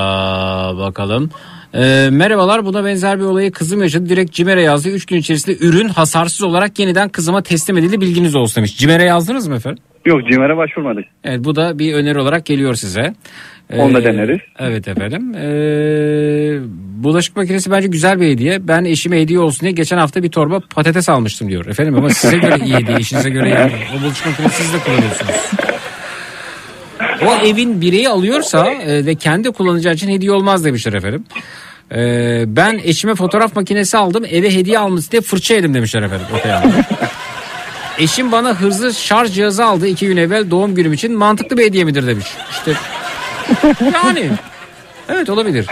[0.77, 1.29] bakalım.
[1.73, 4.09] Ee, merhabalar buna benzer bir olayı kızım yaşadı.
[4.09, 4.89] Direkt Cimer'e yazdı.
[4.89, 8.77] 3 gün içerisinde ürün hasarsız olarak yeniden kızıma teslim edildi bilginiz olsun demiş.
[8.77, 9.83] Cimer'e yazdınız mı efendim?
[10.05, 11.05] Yok CİMER'e başvurmadık.
[11.23, 13.13] Evet bu da bir öneri olarak geliyor size.
[13.69, 14.39] Ee, Onu da deneriz.
[14.59, 15.35] Evet efendim.
[15.35, 16.59] Ee,
[17.03, 18.67] bulaşık makinesi bence güzel bir hediye.
[18.67, 21.65] Ben eşime hediye olsun diye geçen hafta bir torba patates almıştım diyor.
[21.65, 23.97] Efendim ama size göre iyi hediye, işinize göre iyi.
[23.99, 25.51] O bulaşık makinesi siz de kullanıyorsunuz.
[27.27, 31.23] O evin bireyi alıyorsa e, ve kendi kullanacağı için hediye olmaz demişler efendim.
[31.91, 36.25] Ee, ben eşime fotoğraf makinesi aldım eve hediye almış diye fırça yedim demişler efendim.
[37.97, 41.83] Eşim bana hızlı şarj cihazı aldı iki gün evvel doğum günüm için mantıklı bir hediye
[41.83, 42.27] midir demiş.
[42.51, 42.73] İşte
[43.93, 44.31] yani
[45.09, 45.67] evet olabilir.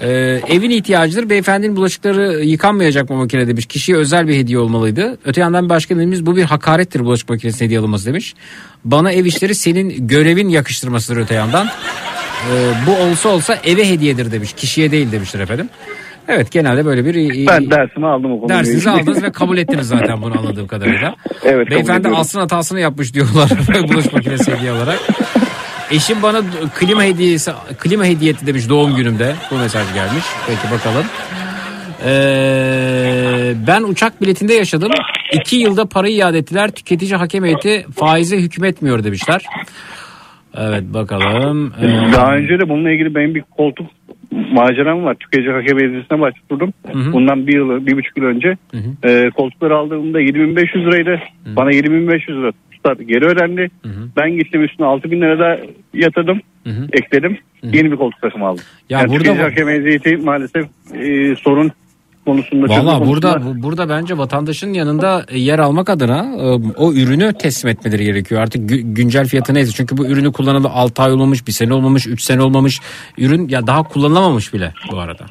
[0.00, 1.30] Ee, evin ihtiyacıdır.
[1.30, 3.66] Beyefendinin bulaşıkları yıkanmayacak mı makine demiş.
[3.66, 5.18] Kişiye özel bir hediye olmalıydı.
[5.24, 8.34] Öte yandan başka dinleyicimiz bu bir hakarettir bulaşık makinesine hediye alınması demiş.
[8.84, 11.66] Bana ev işleri senin görevin yakıştırmasıdır öte yandan.
[11.66, 14.52] Ee, bu olsa olsa eve hediyedir demiş.
[14.52, 15.68] Kişiye değil demiştir efendim.
[16.28, 20.22] Evet genelde böyle bir Ben dersimi aldım o konuyla dersinizi aldınız ve kabul ettiniz zaten
[20.22, 21.14] bunu anladığım kadarıyla.
[21.44, 23.50] Evet, Beyefendi aslında hatasını yapmış diyorlar
[23.88, 24.98] bulaşık makinesi hediye olarak.
[25.90, 26.40] Eşim bana
[26.74, 29.34] klima hediyesi klima hediye etti demiş doğum günümde.
[29.50, 30.24] Bu mesaj gelmiş.
[30.46, 31.04] Peki bakalım.
[32.04, 34.90] Ee, ben uçak biletinde yaşadım.
[35.32, 36.70] İki yılda parayı iade ettiler.
[36.70, 39.44] Tüketici hakem heyeti faize hükmetmiyor demişler.
[40.56, 41.74] Evet bakalım.
[41.82, 43.86] Ee, Daha önce de bununla ilgili benim bir koltuk
[44.52, 45.14] maceram var.
[45.14, 46.72] Tüketici hakem heyetine başvurdum.
[46.92, 47.12] hı.
[47.12, 48.56] Bundan bir yıl, bir buçuk yıl önce.
[49.04, 51.20] E, koltukları aldığımda 7500 liraydı.
[51.56, 53.70] Bana 7500 lira tutar geri ödendi.
[54.16, 55.60] Ben gittim üstüne 6000 lira da
[55.94, 56.40] yatırdım.
[56.92, 57.38] Ekledim.
[57.62, 58.64] Yeni bir koltuk takımı aldım.
[58.90, 61.72] Ya yani burada tüketici bu- hakem heyeti maalesef e, sorun
[62.24, 66.42] konusunda Valla burada konusunda- bu- burada bence vatandaşın yanında yer almak adına e,
[66.76, 68.40] o ürünü teslim etmeleri gerekiyor.
[68.42, 69.72] Artık gü- güncel fiyatı neyse.
[69.74, 72.80] Çünkü bu ürünü kullanalı 6 ay olmamış, 1 sene olmamış, 3 sene olmamış.
[73.18, 75.24] Ürün ya daha kullanılamamış bile bu arada.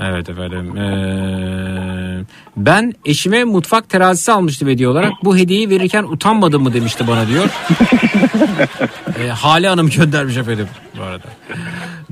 [0.00, 0.76] Evet efendim.
[0.76, 2.24] Ee,
[2.56, 5.12] ben eşime mutfak terazisi almıştım hediye olarak.
[5.24, 7.44] Bu hediyeyi verirken utanmadım mı demişti bana diyor.
[9.20, 11.24] Ee, Hale Hanım göndermiş efendim bu arada.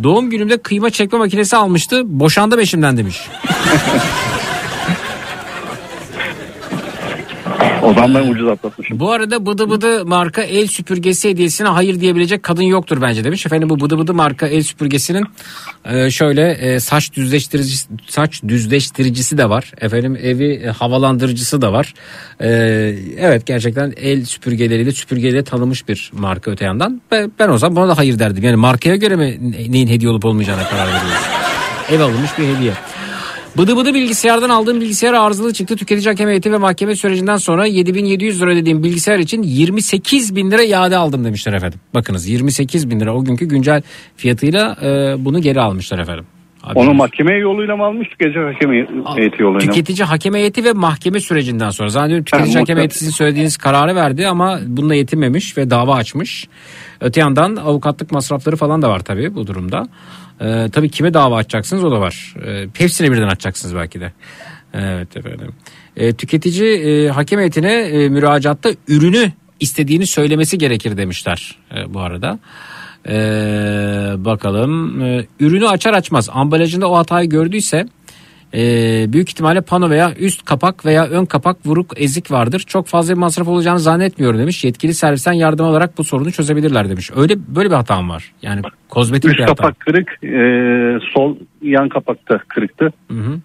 [0.02, 2.02] Doğum günümde kıyma çekme makinesi almıştı.
[2.04, 3.20] Boşandım eşimden demiş.
[7.86, 9.00] O zaman ben ucuz atlatmışım.
[9.00, 13.46] Bu arada bıdı bıdı marka el süpürgesi hediyesine hayır diyebilecek kadın yoktur bence demiş.
[13.46, 15.24] Efendim bu bıdı bıdı marka el süpürgesinin
[15.84, 19.72] e, şöyle e, saç düzleştiricisi saç düzleştiricisi de var.
[19.80, 21.94] Efendim evi e, havalandırıcısı da var.
[23.18, 27.02] Evet gerçekten el süpürgeleriyle süpürgeyle tanınmış bir marka öte yandan.
[27.38, 28.44] Ben, o zaman buna da hayır derdim.
[28.44, 31.26] Yani markaya göre mi ne- neyin hediye olup olmayacağına karar veriyoruz.
[31.90, 32.72] Ev alınmış bir hediye.
[33.58, 35.76] Bıdı bıdı bilgisayardan aldığım bilgisayar arızalı çıktı.
[35.76, 40.62] Tüketici hakem heyeti ve mahkeme sürecinden sonra 7700 lira ödediğim bilgisayar için 28 bin lira
[40.62, 41.80] iade aldım demişler efendim.
[41.94, 43.82] Bakınız 28 bin lira o günkü güncel
[44.16, 46.26] fiyatıyla e, bunu geri almışlar efendim.
[46.62, 48.72] Haberiniz Onu mahkeme yoluyla mı almış tüketici hakem
[49.16, 49.60] heyeti yoluyla?
[49.60, 51.88] Tüketici hakem heyeti ve mahkeme sürecinden sonra.
[51.88, 56.48] Zannediyorum tüketici Ha, hakem heyeti sizin söylediğiniz kararı verdi ama bununla yetinmemiş ve dava açmış.
[57.00, 59.88] Öte yandan avukatlık masrafları falan da var tabii bu durumda.
[60.40, 62.34] Ee, tabii kime dava açacaksınız o da var.
[62.46, 64.12] Ee, hepsini birden açacaksınız belki de.
[64.74, 65.52] Evet efendim.
[65.96, 72.38] Ee, tüketici e, hakem heyetine e, müracaatta ürünü istediğini söylemesi gerekir demişler e, bu arada.
[73.08, 77.88] Ee, bakalım Ee, ürünü açar açmaz ambalajında o hatayı gördüyse
[78.56, 78.62] e,
[79.12, 82.64] büyük ihtimalle pano veya üst kapak veya ön kapak vuruk ezik vardır.
[82.66, 84.64] Çok fazla bir masraf olacağını zannetmiyorum demiş.
[84.64, 87.10] Yetkili servisten yardım alarak bu sorunu çözebilirler demiş.
[87.16, 88.32] Öyle böyle bir hatam var.
[88.42, 89.54] Yani kozmetik Üst bir hata.
[89.54, 90.38] kapak kırık, e,
[91.14, 92.92] sol yan kapakta kırıktı.
[93.10, 93.38] Hı hı.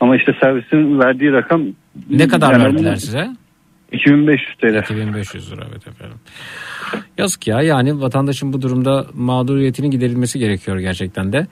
[0.00, 1.62] Ama işte servisin verdiği rakam
[2.10, 3.28] Ne kadar yani verdiler size?
[3.92, 4.78] 2500 TL.
[4.82, 6.16] 2500 lira evet efendim.
[7.18, 11.46] Yazık ya yani vatandaşın bu durumda mağduriyetinin giderilmesi gerekiyor gerçekten de.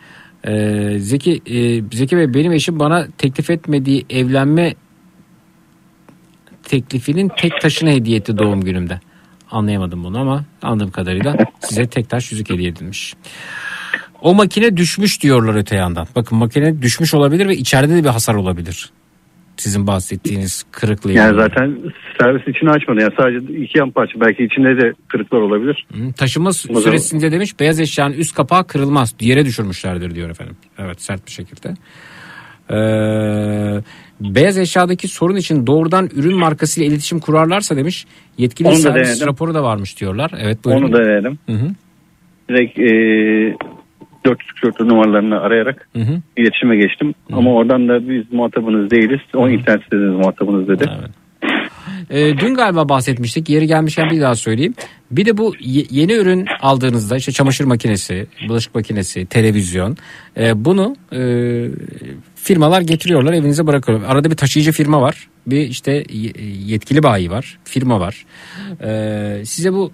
[0.46, 4.74] Ee, Zeki e, Zeki Bey benim eşim bana teklif etmediği evlenme
[6.62, 9.00] teklifinin tek taşını hediye etti doğum günümde.
[9.50, 13.14] Anlayamadım bunu ama anladığım kadarıyla size tek taş yüzük hediye edilmiş.
[14.22, 16.08] O makine düşmüş diyorlar öte yandan.
[16.16, 18.90] Bakın makine düşmüş olabilir ve içeride de bir hasar olabilir.
[19.56, 21.12] Sizin bahsettiğiniz kırıklığı.
[21.12, 21.78] Yani zaten
[22.20, 23.00] servis içini açmadı.
[23.00, 24.20] Yani sadece iki yan parça.
[24.20, 25.86] Belki içinde de kırıklar olabilir.
[25.94, 29.14] Hı, Taşıma zaman- süresince demiş beyaz eşyanın üst kapağı kırılmaz.
[29.20, 30.56] Yere düşürmüşlerdir diyor efendim.
[30.78, 31.74] Evet sert bir şekilde.
[32.70, 32.74] Ee,
[34.20, 38.06] beyaz eşyadaki sorun için doğrudan ürün markasıyla iletişim kurarlarsa demiş
[38.38, 39.26] yetkili Onu servis denedim.
[39.26, 40.30] raporu da varmış diyorlar.
[40.40, 40.82] Evet buyurun.
[40.82, 41.38] Onu da denedim.
[41.46, 41.68] Hı hı.
[42.48, 42.86] Direkt e,
[44.26, 46.20] 444 numaralarını arayarak Hı hı.
[46.36, 47.14] iletişime geçtim.
[47.32, 49.20] Ama oradan da biz muhatabınız değiliz.
[49.34, 50.84] O internet siteniz muhatabınız dedi.
[51.00, 51.10] Evet.
[52.10, 53.48] Ee, dün galiba bahsetmiştik.
[53.48, 54.74] Yeri gelmişken bir daha söyleyeyim.
[55.10, 59.96] Bir de bu ye- yeni ürün aldığınızda işte çamaşır makinesi, bulaşık makinesi, televizyon
[60.38, 61.20] e, bunu e,
[62.34, 64.08] firmalar getiriyorlar evinize bırakıyorlar.
[64.08, 65.28] Arada bir taşıyıcı firma var.
[65.46, 66.32] Bir işte ye-
[66.66, 67.58] yetkili bayi var.
[67.64, 68.24] Firma var.
[68.84, 69.92] E, size bu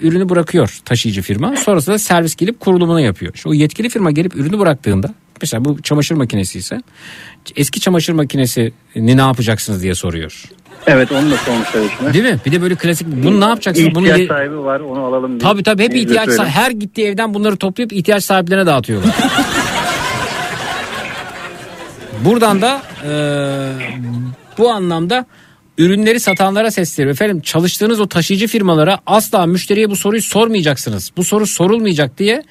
[0.00, 1.56] ürünü bırakıyor taşıyıcı firma.
[1.56, 3.34] Sonrasında servis gelip kurulumunu yapıyor.
[3.34, 6.82] İşte o yetkili firma gelip ürünü bıraktığında mesela bu çamaşır makinesi ise
[7.56, 10.42] eski çamaşır makinesini ne yapacaksınız diye soruyor.
[10.86, 12.12] Evet onu da sormuşlar eşime.
[12.14, 12.38] Değil mi?
[12.46, 13.94] Bir de böyle klasik bunu ne yapacaksın?
[13.94, 15.38] Bunu İhtiyaç ye- sahibi var onu alalım diye.
[15.38, 16.46] Tabii tabii hep ihtiyaç söyledim.
[16.46, 19.14] her gittiği evden bunları toplayıp ihtiyaç sahiplerine dağıtıyorlar.
[22.24, 23.10] Buradan da e,
[24.58, 25.26] bu anlamda
[25.78, 27.12] ürünleri satanlara sesleniyorum.
[27.12, 31.10] Efendim çalıştığınız o taşıyıcı firmalara asla müşteriye bu soruyu sormayacaksınız.
[31.16, 32.42] Bu soru sorulmayacak diye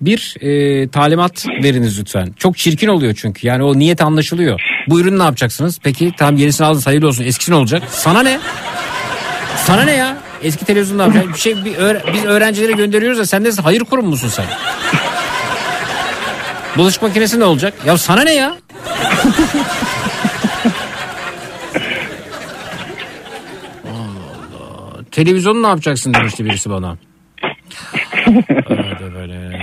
[0.00, 2.34] bir e, talimat veriniz lütfen.
[2.38, 3.46] Çok çirkin oluyor çünkü.
[3.46, 4.60] Yani o niyet anlaşılıyor.
[4.88, 5.78] Bu ürünü ne yapacaksınız?
[5.82, 7.24] Peki tamam yenisini aldınız hayırlı olsun.
[7.24, 7.82] Eskisi ne olacak?
[7.90, 8.38] Sana ne?
[9.66, 10.16] Sana ne ya?
[10.42, 11.28] Eski televizyon ne yapacak?
[11.34, 14.44] Bir şey bir öğre- biz öğrencilere gönderiyoruz da sen de hayır kurum musun sen?
[16.76, 17.74] Bulaşık makinesi ne olacak?
[17.86, 18.56] Ya sana ne ya?
[23.84, 25.01] Allah Allah.
[25.12, 26.98] Televizyonu ne yapacaksın demişti birisi bana.
[28.68, 29.58] Öyle böyle.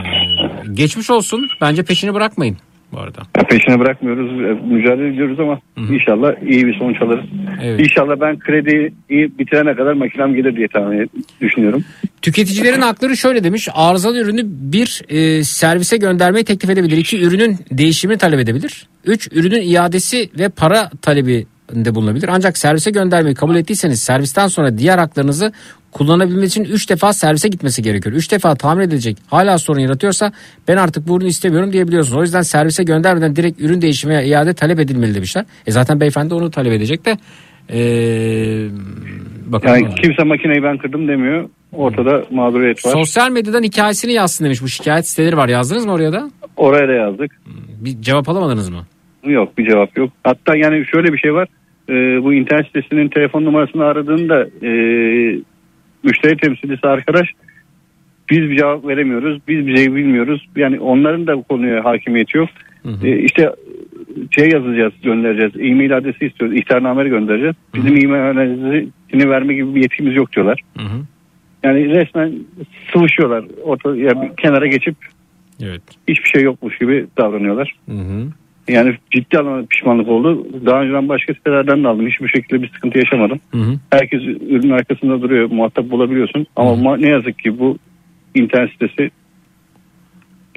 [0.74, 1.50] Geçmiş olsun.
[1.62, 2.58] Bence peşini bırakmayın
[2.92, 3.22] bu arada.
[3.50, 4.32] Peşine bırakmıyoruz.
[4.32, 7.26] e, Mücadele ediyoruz ama inşallah iyi bir sonuç alırız.
[7.64, 7.80] Evet.
[7.80, 8.94] İnşallah ben krediyi
[9.40, 11.10] bitirene kadar makinem gelir diye tahmin
[11.42, 11.84] düşünüyorum.
[12.22, 13.68] Tüketicilerin hakları şöyle demiş.
[13.74, 16.98] Arızalı ürünü bir e, servise göndermeyi teklif edebilir.
[16.98, 18.88] İki ürünün değişimini talep edebilir.
[19.06, 22.30] Üç ürünün iadesi ve para talebi de bulunabilir.
[22.32, 25.52] Ancak servise göndermeyi kabul ettiyseniz servisten sonra diğer haklarınızı
[25.92, 28.16] kullanabilmeniz için 3 defa servise gitmesi gerekiyor.
[28.16, 30.32] 3 defa tamir edilecek hala sorun yaratıyorsa
[30.68, 32.18] ben artık bu ürünü istemiyorum diyebiliyorsunuz.
[32.18, 35.46] O yüzden servise göndermeden direkt ürün değişimi veya iade talep edilmeli demişler.
[35.68, 37.18] E zaten beyefendi onu talep edecek de
[37.74, 37.80] e,
[39.46, 39.84] bakalım.
[39.84, 41.50] Yani kimse makineyi ben kırdım demiyor.
[41.74, 42.92] Ortada mağduriyet var.
[42.92, 44.62] Sosyal medyadan hikayesini yazsın demiş.
[44.62, 45.48] Bu şikayet siteleri var.
[45.50, 46.32] Yazdınız mı oraya da?
[46.58, 47.32] Oraya da yazdık.
[47.80, 48.86] Bir cevap alamadınız mı?
[49.24, 50.10] Yok bir cevap yok.
[50.24, 51.48] Hatta yani şöyle bir şey var.
[51.90, 54.72] Ee, bu internet sitesinin telefon numarasını aradığında e,
[56.04, 57.30] müşteri temsilcisi arkadaş
[58.30, 59.40] biz bir cevap veremiyoruz.
[59.48, 60.48] Biz bir şey bilmiyoruz.
[60.56, 62.50] Yani onların da bu konuya hakimiyeti yok.
[63.04, 63.52] Ee, işte
[64.32, 65.54] şey yazacağız, göndereceğiz.
[65.72, 66.58] E-mail adresi istiyoruz.
[66.58, 67.56] İhtarnameleri göndereceğiz.
[67.74, 70.62] Bizim e-mail adresini verme gibi bir yetkimiz yok diyorlar.
[70.78, 71.02] Hı hı.
[71.64, 72.34] Yani resmen
[72.94, 73.46] sıvışıyorlar.
[73.64, 74.96] Orta, yani kenara geçip
[75.64, 75.82] Evet.
[76.08, 77.76] hiçbir şey yokmuş gibi davranıyorlar.
[77.86, 78.28] Hı hı.
[78.70, 80.48] Yani ciddi anlamda pişmanlık oldu.
[80.66, 82.08] Daha önceden başka sitelerden de aldım.
[82.08, 83.40] Hiçbir şekilde bir sıkıntı yaşamadım.
[83.52, 83.74] Hı hı.
[83.92, 85.52] Herkes ürünün arkasında duruyor.
[85.52, 86.48] Muhatap bulabiliyorsun.
[86.56, 87.78] Ama ma- ne yazık ki bu
[88.36, 89.12] internet sitesi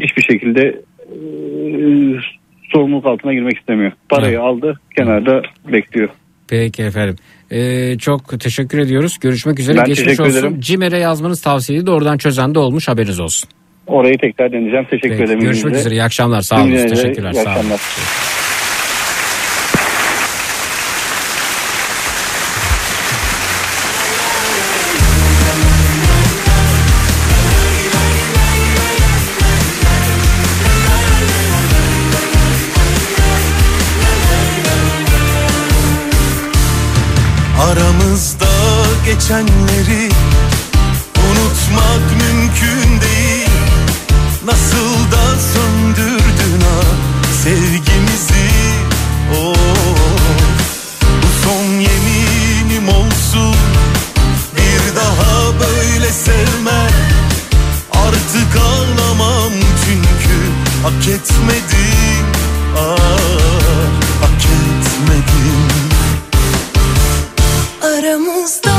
[0.01, 0.83] hiçbir şekilde
[1.13, 1.17] e,
[2.73, 3.93] sorumluluk altına girmek istemiyor.
[4.09, 5.43] Parayı aldı kenarda
[5.73, 6.09] bekliyor.
[6.49, 7.17] Peki efendim.
[7.51, 9.19] Ee, çok teşekkür ediyoruz.
[9.21, 9.79] Görüşmek üzere.
[9.79, 10.39] Ben Geçmiş teşekkür olsun.
[10.39, 10.61] ederim.
[10.61, 11.87] Cimer'e yazmanız tavsiyeydi.
[11.87, 12.89] Doğrudan çözen de olmuş.
[12.89, 13.49] Haberiniz olsun.
[13.87, 14.85] Orayı tekrar deneyeceğim.
[14.85, 15.41] Teşekkür Peki, ederim.
[15.41, 15.95] görüşmek üzere.
[15.95, 16.43] İyi akşamlar.
[16.43, 16.71] Sağ olun.
[16.71, 17.33] Teşekkürler.
[17.33, 17.51] iyi Sağ olun.
[17.51, 17.81] akşamlar.
[37.71, 38.47] Aramızda
[39.07, 40.12] geçenleri
[60.93, 62.27] hak etmedim
[62.79, 62.99] ah,
[64.21, 65.69] Hak etmedim
[67.83, 68.72] Aramızda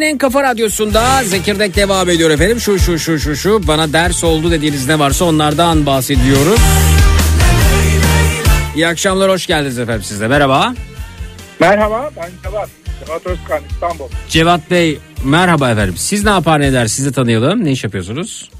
[0.00, 2.60] Türkiye'nin Kafa Radyosu'nda Zekirdek devam ediyor efendim.
[2.60, 6.60] Şu şu şu şu şu bana ders oldu dediğiniz ne varsa onlardan bahsediyoruz.
[8.76, 10.74] İyi akşamlar hoş geldiniz efendim siz de merhaba.
[11.60, 12.68] Merhaba ben Cevat.
[13.06, 14.08] Cevat Özkan İstanbul.
[14.28, 15.94] Cevat Bey merhaba efendim.
[15.96, 17.64] Siz ne yapar ne eder sizi tanıyalım.
[17.64, 18.50] Ne iş yapıyorsunuz?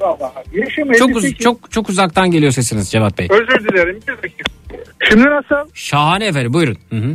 [0.00, 1.24] Valla yaşım Çok 58.
[1.24, 3.28] uz- çok çok uzaktan geliyor sesiniz Cevat Bey.
[3.30, 4.44] Özür dilerim bir dakika.
[5.08, 5.70] Şimdi nasıl?
[5.74, 6.78] Şahane efendim buyurun.
[6.90, 7.14] Hı hı.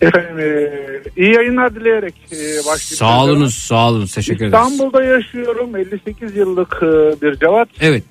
[0.00, 0.70] Efendim e,
[1.16, 2.76] iyi yayınlar dileyerek e, başlayayım.
[2.78, 4.64] Sağ olunuz sağ olun teşekkür ederiz.
[4.72, 5.76] İstanbul'da yaşıyorum.
[5.76, 6.86] 58 yıllık e,
[7.22, 7.68] bir Cevat.
[7.80, 8.04] Evet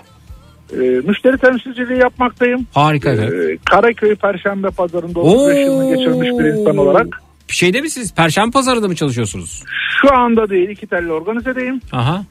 [0.73, 2.67] E, müşteri temsilciliği yapmaktayım.
[2.73, 3.09] harika.
[3.11, 3.29] E,
[3.69, 7.07] Karaköy Perşembe Pazarı'nda 35 yılını geçirmiş bir insan olarak.
[7.49, 8.13] Bir şeyde mi siz?
[8.15, 9.63] Perşembe pazarında mı çalışıyorsunuz?
[10.01, 11.81] Şu anda değil iki telli organizedeyim.
[11.91, 12.23] Aha.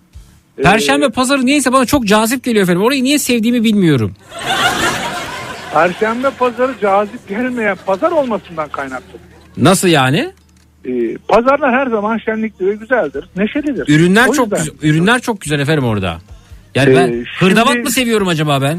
[0.62, 2.82] Perşembe pazarı niyeyse bana çok cazip geliyor efendim.
[2.82, 4.14] Orayı niye sevdiğimi bilmiyorum.
[5.72, 9.18] Perşembe pazarı cazip gelmeyen pazar olmasından kaynaklı.
[9.56, 10.32] Nasıl yani?
[10.84, 13.28] E, pazarlar her zaman şenlikli ve güzeldir.
[13.36, 13.88] Neşelidir.
[13.88, 14.90] Ürünler O çok yüzden- güzel.
[14.90, 16.18] Ürünler çok güzel efendim orada.
[16.74, 18.78] Yani Ee, ben şimdi- hırdavat mı seviyorum acaba ben?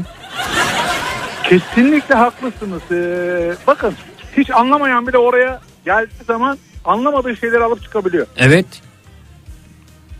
[1.44, 2.82] Kesinlikle haklısınız.
[2.92, 3.94] Ee, bakın
[4.36, 8.26] hiç anlamayan bile oraya geldiği zaman anlamadığı şeyleri alıp çıkabiliyor.
[8.36, 8.66] Evet.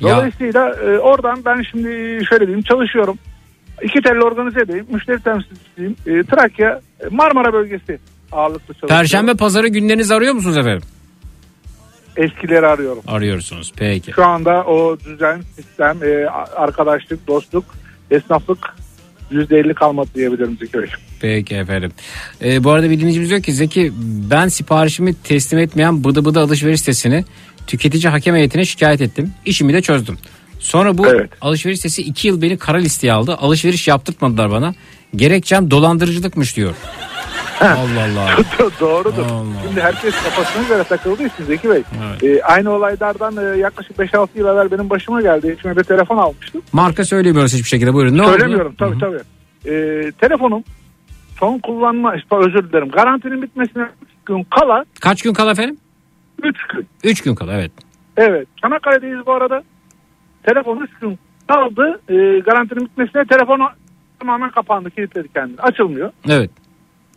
[0.03, 1.89] Dolayısıyla e, oradan ben şimdi
[2.29, 3.19] şöyle diyeyim çalışıyorum.
[3.83, 4.87] İki telli organize edeyim.
[4.93, 5.97] Müşteri temsilcisiyim.
[6.07, 7.99] E, Trakya e, Marmara bölgesi
[8.33, 8.97] ağırlıklı çalışıyorum.
[8.97, 10.83] Perşembe pazarı günlerinizi arıyor musunuz efendim?
[12.17, 13.03] Eskileri arıyorum.
[13.07, 13.73] Arıyorsunuz.
[13.77, 14.13] Peki.
[14.13, 16.27] Şu anda o düzen, sistem, e,
[16.57, 17.65] arkadaşlık, dostluk,
[18.11, 18.59] esnaflık
[19.31, 20.89] %50 kalmadı diyebilirim Zeki Bey.
[21.21, 21.93] Peki efendim.
[22.45, 23.93] Ee, bu arada bir dinleyicimiz diyor ki Zeki
[24.31, 27.25] ben siparişimi teslim etmeyen bıdı bıdı alışveriş sitesini
[27.67, 29.33] tüketici hakem heyetine şikayet ettim.
[29.45, 30.19] İşimi de çözdüm.
[30.59, 31.31] Sonra bu Evet.
[31.41, 33.35] alışveriş sitesi 2 yıl beni kara listeye aldı.
[33.35, 34.75] Alışveriş yaptırtmadılar bana.
[35.17, 36.75] Gerekçem dolandırıcılıkmış diyor.
[37.61, 38.29] Allah Allah.
[38.81, 39.23] Doğrudur.
[39.31, 39.45] Allah.
[39.67, 41.83] Şimdi herkes kafasına göre takıldığı için Zeki Bey.
[42.11, 42.23] Evet.
[42.25, 45.57] Ee, aynı olaylardan e, yaklaşık 5-6 yıl evvel benim başıma geldi.
[45.59, 46.63] İçime bir telefon almıştım.
[46.73, 47.95] Marka söylemiyoruz hiçbir şekilde.
[47.95, 48.19] Buyurun.
[48.19, 48.77] Ne Söylemiyorum oldu?
[48.79, 49.21] tabii tabii.
[49.67, 50.65] Ee, telefonum
[51.41, 52.89] son kullanma özür dilerim.
[52.89, 55.77] Garantinin bitmesine 3 gün kala Kaç gün kala efendim?
[56.43, 56.87] 3 gün.
[57.05, 57.73] 3 gün kala evet.
[58.17, 58.49] Evet.
[58.63, 59.63] Çanakkale'deyiz bu arada.
[60.43, 62.01] Telefon 3 gün kaldı.
[62.09, 63.69] Ee, garantinin bitmesine telefonu
[64.21, 64.91] tamamen kapandı.
[64.91, 65.61] Kilitledi kendini.
[65.61, 66.11] Açılmıyor.
[66.29, 66.51] Evet.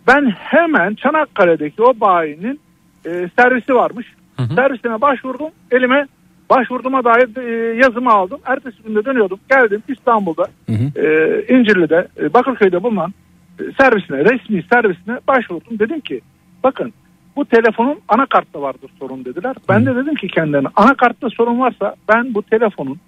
[0.08, 2.60] Ben hemen Çanakkale'deki o bayinin
[3.06, 4.08] e, servisi varmış.
[4.38, 4.56] Hı hı.
[4.56, 5.50] Servisine başvurdum.
[5.72, 6.08] Elime
[6.50, 8.40] başvurduğuma dair e, yazımı aldım.
[8.46, 9.40] Ertesi günde dönüyordum.
[9.50, 11.06] Geldim İstanbul'da Hı hı.
[11.06, 13.14] e, İncirli'de e, Bakırköy'de bulunan
[13.60, 15.80] e, servisine resmi servisine başvurdum.
[15.80, 16.22] Dedim ki
[16.64, 16.94] bakın
[17.36, 19.56] bu telefonun anakartta vardır sorun dediler.
[19.70, 23.00] Ben de dedim ki kendilerine anakartta sorun varsa ben bu telefonun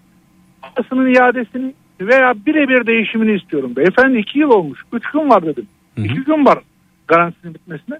[0.62, 3.76] parasının iadesini veya birebir değişimini istiyorum.
[3.76, 4.82] Beyefendi iki yıl olmuş.
[4.94, 5.68] Üç gün var dedim.
[5.98, 6.60] İki gün var
[7.16, 8.00] garantisinin bitmesine.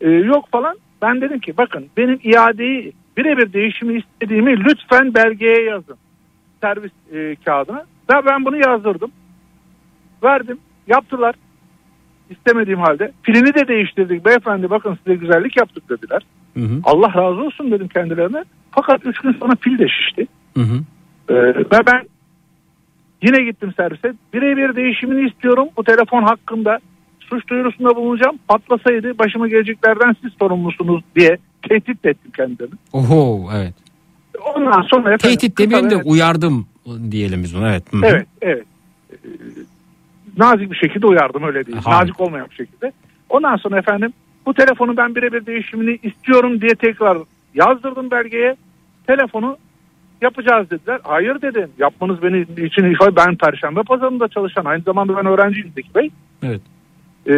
[0.00, 0.76] Ee, yok falan.
[1.02, 5.96] Ben dedim ki bakın benim iadeyi birebir değişimi istediğimi lütfen belgeye yazın.
[6.60, 7.84] Servis e, kağıdına.
[8.10, 9.10] Ve ben bunu yazdırdım.
[10.22, 10.58] Verdim.
[10.86, 11.34] Yaptılar.
[12.30, 13.12] İstemediğim halde.
[13.22, 14.24] Pilini de değiştirdik.
[14.24, 16.22] Beyefendi bakın size güzellik yaptık dediler.
[16.54, 16.80] Hı hı.
[16.84, 18.44] Allah razı olsun dedim kendilerine.
[18.70, 20.26] Fakat üç gün sonra pil de şişti.
[20.56, 20.80] Hı hı.
[21.28, 22.06] Ee, ve ben
[23.22, 24.14] yine gittim servise.
[24.32, 25.68] Birebir değişimini istiyorum.
[25.76, 26.78] Bu telefon hakkında
[27.28, 28.38] suç duyurusunda bulunacağım.
[28.48, 32.74] Patlasaydı başıma geleceklerden siz sorumlusunuz diye tehdit ettim kendilerini.
[32.92, 33.74] Oho evet.
[34.54, 36.66] Ondan sonra efendim, Tehdit demeyelim de uyardım
[37.10, 37.92] diyelim biz bunu evet.
[37.92, 38.06] Hı hı.
[38.06, 38.64] Evet, evet.
[39.12, 39.16] Ee,
[40.36, 41.78] nazik bir şekilde uyardım öyle değil.
[41.78, 42.00] Harika.
[42.00, 42.92] Nazik olmayan bir şekilde.
[43.28, 44.12] Ondan sonra efendim
[44.46, 47.18] bu telefonu ben birebir değişimini istiyorum diye tekrar
[47.54, 48.56] yazdırdım belgeye.
[49.06, 49.56] Telefonu
[50.22, 51.00] yapacağız dediler.
[51.02, 51.70] Hayır dedim.
[51.78, 56.10] Yapmanız beni için ifade ben Perşembe pazarında çalışan aynı zamanda ben öğrenciyim Zeki Bey.
[56.42, 56.60] Evet.
[57.28, 57.32] Ee,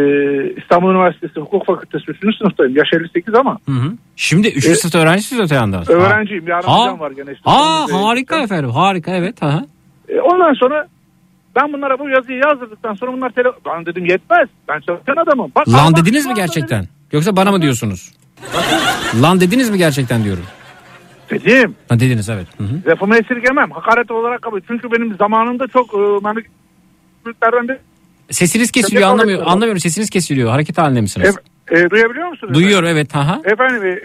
[0.63, 2.37] İstanbul Üniversitesi Hukuk Fakültesi 3.
[2.39, 2.77] sınıftayım.
[2.77, 3.93] Yaş 58 ama Hı hı.
[4.17, 4.67] Şimdi 3.
[4.67, 5.91] E, sınıf öğrencisiniz öte yandan.
[5.91, 6.49] öğrenciyim.
[6.49, 6.81] Yarın Ha.
[6.83, 7.33] hocam var gene.
[7.33, 7.43] işte.
[7.51, 9.43] Aa Ee, harika efendim harika evet.
[9.43, 9.65] Aha.
[10.09, 10.87] E, ondan sonra
[11.57, 13.49] ben bunlara bu yazıyı yazdırdıktan sonra bunlar tele...
[13.67, 14.49] Ben dedim yetmez.
[14.69, 15.53] Ben çalışan adamım.
[15.57, 16.85] Bak, Lan bak, dediniz mi gerçekten?
[17.13, 18.13] Yoksa bana mı diyorsunuz?
[19.23, 20.45] Lan dediniz mi gerçekten diyorum.
[21.31, 21.43] Dedim.
[21.47, 21.75] dedim.
[21.89, 22.47] Ha dediniz evet.
[22.59, 22.91] Hı hı.
[22.91, 23.71] Lafımı esirgemem.
[23.71, 24.61] Hakaret olarak kabul.
[24.69, 26.37] Çünkü benim zamanında çok e, ben
[27.25, 27.77] büyüklerden bir
[28.31, 29.49] Sesiniz kesiliyor anlamıyorum.
[29.49, 30.51] Anlamıyorum sesiniz kesiliyor.
[30.51, 31.35] Hareket halinde misiniz?
[31.71, 32.55] e, e, duyabiliyor musunuz?
[32.55, 33.17] Duyuyorum evet.
[33.17, 33.41] Aha.
[33.45, 34.01] Efendim e,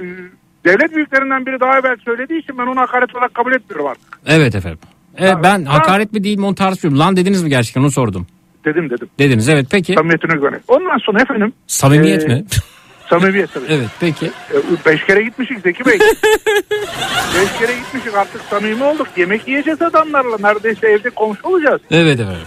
[0.70, 4.20] devlet büyüklerinden biri daha evvel söylediği için ben onu hakaret olarak kabul etmiyorum artık.
[4.26, 4.80] Evet efendim.
[5.18, 5.74] Evet, Ha, ben ha.
[5.74, 7.00] hakaret mi değil mi onu tartışmıyorum.
[7.00, 8.28] Lan dediniz mi gerçekten onu sordum.
[8.66, 9.10] Dedim dedim.
[9.20, 9.94] Dediniz evet peki.
[9.94, 10.62] Samimiyetine güvenerek.
[10.68, 12.46] Ondan sonra efendim Samimiyet Ee, mi?
[13.10, 13.66] samimiyet tabii.
[13.70, 14.26] evet peki.
[14.26, 16.00] E, Beş kere gitmişik Zeki Bey.
[17.36, 19.08] Beş kere gitmişik artık samimi olduk.
[19.18, 20.38] Yemek yiyeceğiz adamlarla.
[20.40, 21.82] Neredeyse evde komşu olacağız.
[21.92, 22.42] Evet efendim.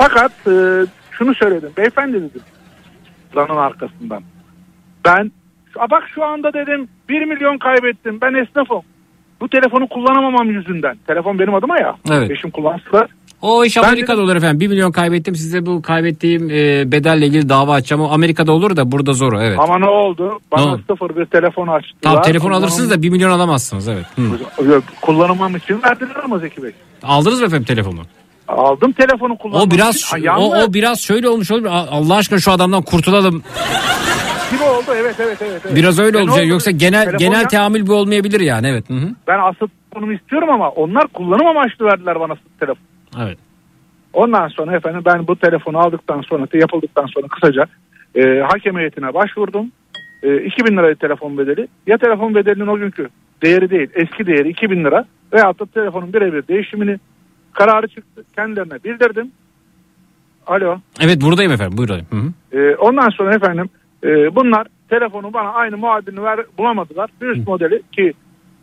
[0.00, 0.52] Fakat e,
[1.10, 1.70] şunu söyledim.
[1.76, 2.40] Beyefendi dedim.
[3.36, 4.22] Lanın arkasından.
[5.04, 5.32] Ben
[5.78, 8.18] "Aa, bak şu anda dedim 1 milyon kaybettim.
[8.22, 8.80] Ben esnafım.
[9.40, 10.96] bu telefonu kullanamamam yüzünden.
[11.06, 11.96] Telefon benim adıma ya.
[12.10, 12.30] Evet.
[12.30, 13.08] Eşim kullansa
[13.42, 14.60] O iş Amerika'da olur efendim.
[14.60, 18.02] 1 milyon kaybettim size bu kaybettiğim e, bedelle ilgili dava açacağım.
[18.02, 19.58] O Amerika'da olur da burada zor evet.
[19.58, 20.38] ama ne oldu?
[20.52, 20.82] Bana Ne oldu?
[20.90, 22.00] sıfır bir telefon açtılar.
[22.02, 24.06] Tamam telefon Kullanım- alırsınız da 1 milyon alamazsınız evet.
[24.16, 24.22] Hı.
[25.02, 26.70] Kullanımam için verdiler ama Zeki Bey.
[27.02, 28.00] Aldınız mı efendim telefonu?
[28.56, 31.50] Aldım telefonu kullanmam O biraz o, o biraz şöyle olmuş.
[31.50, 33.42] A- Allah aşkına şu adamdan kurtulalım.
[34.52, 35.62] gibi oldu evet evet evet.
[35.66, 35.76] evet.
[35.76, 36.38] Biraz öyle ne olacak.
[36.38, 36.46] oldu?
[36.48, 38.90] Yoksa genel Telefon genel ya- teamül bu olmayabilir yani evet.
[38.90, 39.08] Hı hı.
[39.28, 42.84] Ben asıl telefonumu istiyorum ama onlar kullanım amaçlı verdiler bana telefon.
[43.24, 43.38] Evet.
[44.12, 47.64] Ondan sonra efendim ben bu telefonu aldıktan sonra yapıldıktan sonra kısaca
[48.14, 49.72] e, hakem heyetine başvurdum.
[50.22, 51.68] E, 2000 liraydı telefon bedeli.
[51.86, 53.08] Ya telefon bedelinin o günkü
[53.42, 56.98] değeri değil eski değeri 2000 lira veyahut da telefonun birebir değişimini
[57.52, 58.24] kararı çıktı.
[58.36, 59.30] Kendilerine bildirdim.
[60.46, 60.78] Alo.
[61.00, 62.02] Evet buradayım efendim buyurun.
[62.10, 62.58] Hı hı.
[62.60, 63.68] E, ondan sonra efendim
[64.04, 67.10] e, bunlar telefonu bana aynı muadilini ver, bulamadılar.
[67.22, 68.12] Bir üst modeli ki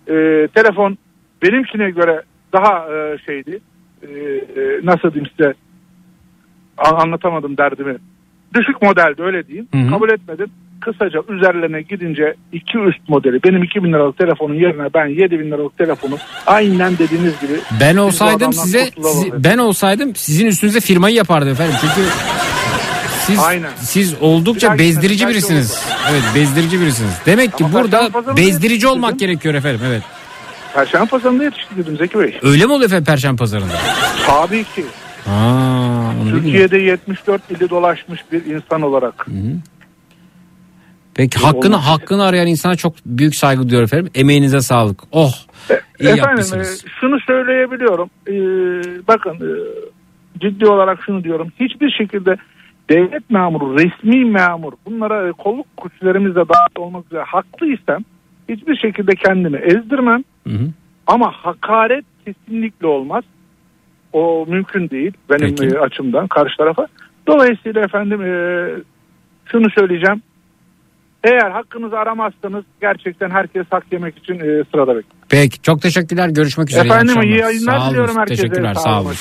[0.07, 0.13] e,
[0.55, 0.97] telefon
[1.43, 2.21] benimkine göre
[2.53, 3.59] daha e, şeydi.
[4.01, 5.53] E, e, nasıl diyeyim size
[6.77, 7.97] an- anlatamadım derdimi.
[8.55, 9.67] Düşük modeldi öyle diyeyim.
[9.73, 9.89] Hı hı.
[9.89, 10.47] Kabul etmedim.
[10.81, 16.17] Kısaca üzerlerine gidince iki üst modeli benim 2000 liralık telefonun yerine ben 7000 liralık telefonu
[16.47, 19.43] aynen dediğiniz gibi Ben olsaydım size sizi- dedim.
[19.43, 21.75] ben olsaydım sizin üstünüze firmayı yapardım efendim.
[21.81, 22.07] Çünkü
[23.25, 23.69] siz Aynen.
[23.79, 25.83] siz oldukça dahaki bezdirici belki birisiniz.
[26.11, 27.21] Evet, bezdirici birisiniz.
[27.25, 29.81] Demek ki Ama burada Perşembe Pazarı'nda bezdirici olmak gerekiyor efendim.
[29.87, 30.03] Evet.
[30.73, 32.39] Perşembe pazarında yetiştirdim Zeki Bey.
[32.43, 33.73] Öyle mi oluyor efendim Perşembe Pazarı'nda?
[34.27, 34.85] Tabii ki.
[35.29, 36.11] Aa.
[36.29, 39.25] Türkiye'de 74 ili dolaşmış bir insan olarak.
[41.17, 41.87] Peki hakkını Olmaz.
[41.87, 44.11] hakkını arayan insana çok büyük saygı duyuyorum efendim.
[44.15, 44.99] Emeğinize sağlık.
[45.11, 45.31] Oh.
[45.69, 46.85] iyi Efendim yapmışsınız.
[46.85, 48.09] e, şunu söyleyebiliyorum.
[48.27, 48.33] E,
[49.07, 49.49] bakın e,
[50.39, 51.51] ciddi olarak şunu diyorum.
[51.59, 52.35] Hiçbir şekilde
[52.89, 58.03] devlet memuru, resmi memur bunlara e, kolluk güçlerimizle dahil olmak üzere haklıysam
[58.49, 60.23] hiçbir şekilde kendimi ezdirmem.
[60.47, 60.67] Hı hı.
[61.07, 63.23] Ama hakaret kesinlikle olmaz.
[64.13, 65.79] O mümkün değil benim Peki.
[65.79, 66.87] açımdan karşı tarafa.
[67.27, 68.31] Dolayısıyla efendim e,
[69.45, 70.21] şunu söyleyeceğim.
[71.23, 75.23] Eğer hakkınızı aramazsanız gerçekten herkes hak yemek için e, sırada bekliyor.
[75.29, 76.29] Peki çok teşekkürler.
[76.29, 76.85] Görüşmek üzere.
[76.87, 77.89] Efendim iyi yayınlar Sağ olun.
[77.89, 78.41] diliyorum herkese.
[78.41, 78.73] Teşekkürler.
[78.73, 79.13] Sağ Sağ olun,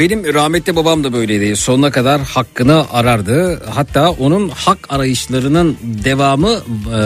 [0.00, 1.56] Benim rahmetli babam da böyleydi.
[1.56, 3.62] Sonuna kadar hakkını arardı.
[3.70, 6.50] Hatta onun hak arayışlarının devamı
[6.94, 7.02] e,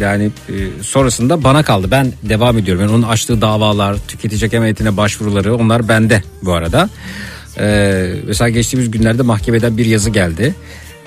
[0.00, 1.90] yani e, sonrasında bana kaldı.
[1.90, 2.82] Ben devam ediyorum.
[2.82, 6.90] Yani onun açtığı davalar, tüketici hakem heyetine başvuruları onlar bende bu arada.
[7.58, 10.54] E, mesela geçtiğimiz günlerde mahkemeden bir yazı geldi.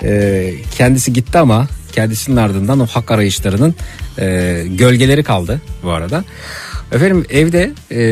[0.02, 3.74] E, kendisi gitti ama kendisinin ardından o hak arayışlarının
[4.18, 6.24] e, gölgeleri kaldı bu arada.
[6.92, 8.02] Efendim evde e,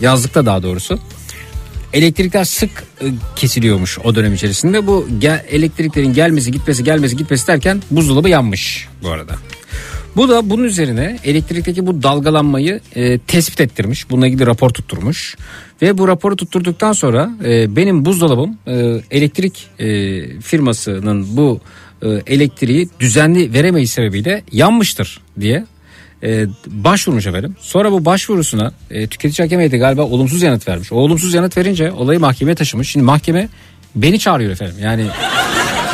[0.00, 0.98] yazlıkta daha doğrusu
[1.92, 2.70] elektrikler sık
[3.00, 3.06] e,
[3.36, 4.86] kesiliyormuş o dönem içerisinde.
[4.86, 9.34] Bu gel- elektriklerin gelmesi gitmesi gelmesi gitmesi derken buzdolabı yanmış bu arada.
[10.16, 14.10] Bu da bunun üzerine elektrikteki bu dalgalanmayı e, tespit ettirmiş.
[14.10, 15.36] Bununla ilgili rapor tutturmuş.
[15.82, 18.74] Ve bu raporu tutturduktan sonra e, benim buzdolabım e,
[19.10, 19.86] elektrik e,
[20.40, 21.60] firmasının bu
[22.02, 25.66] e, elektriği düzenli veremeyiş sebebiyle yanmıştır diye
[26.22, 27.56] e, başvurmuş efendim.
[27.60, 30.92] Sonra bu başvurusuna e, tüketici hakem heyeti galiba olumsuz yanıt vermiş.
[30.92, 32.90] O olumsuz yanıt verince olayı mahkemeye taşımış.
[32.90, 33.48] Şimdi mahkeme
[33.96, 34.76] beni çağırıyor efendim.
[34.82, 35.06] Yani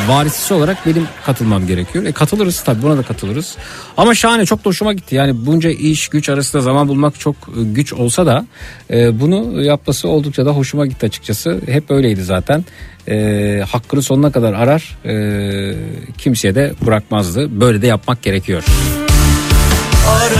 [0.08, 2.04] varisisi olarak benim katılmam gerekiyor.
[2.04, 3.56] E katılırız tabii buna da katılırız.
[3.96, 5.14] Ama şahane çok da hoşuma gitti.
[5.14, 8.46] Yani bunca iş güç arasında zaman bulmak çok e, güç olsa da
[8.90, 11.60] e, bunu yapması oldukça da hoşuma gitti açıkçası.
[11.66, 12.64] Hep öyleydi zaten.
[13.08, 14.98] E, hakkını sonuna kadar arar.
[15.04, 15.74] E,
[16.18, 17.60] kimseye de bırakmazdı.
[17.60, 18.64] Böyle de yapmak gerekiyor.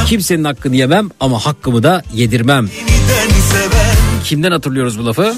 [0.07, 2.69] Kimsenin hakkını yemem ama hakkımı da yedirmem.
[4.25, 5.35] Kimden hatırlıyoruz bu lafı?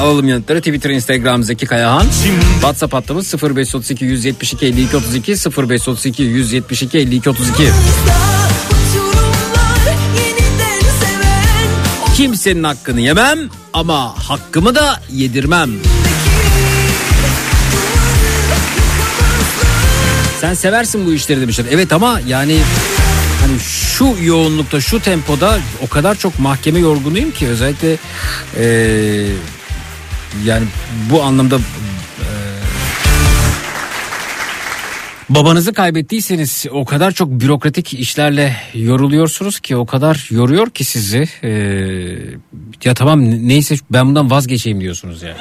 [0.00, 2.06] Alalım yanıtları Twitter, Instagram Zeki Kayahan.
[2.52, 7.68] WhatsApp hattımız 0532 172 52 32 0532 172 52 32.
[12.16, 13.38] Kimsenin hakkını yemem
[13.72, 15.70] ama hakkımı da yedirmem.
[20.40, 21.64] Sen seversin bu işleri demişler.
[21.70, 22.58] Evet ama yani
[23.46, 27.96] hani şu yoğunlukta şu tempoda o kadar çok mahkeme yorgunuyum ki özellikle
[28.58, 29.26] eee,
[30.44, 30.64] yani
[31.10, 31.62] bu anlamda eee,
[35.28, 41.28] Babanızı kaybettiyseniz o kadar çok bürokratik işlerle yoruluyorsunuz ki o kadar yoruyor ki sizi.
[41.42, 41.50] Ee,
[42.84, 45.36] ya tamam neyse ben bundan vazgeçeyim diyorsunuz yani.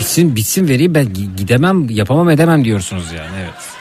[0.00, 3.79] bitsin bitsin vereyim ben gidemem yapamam edemem diyorsunuz yani evet.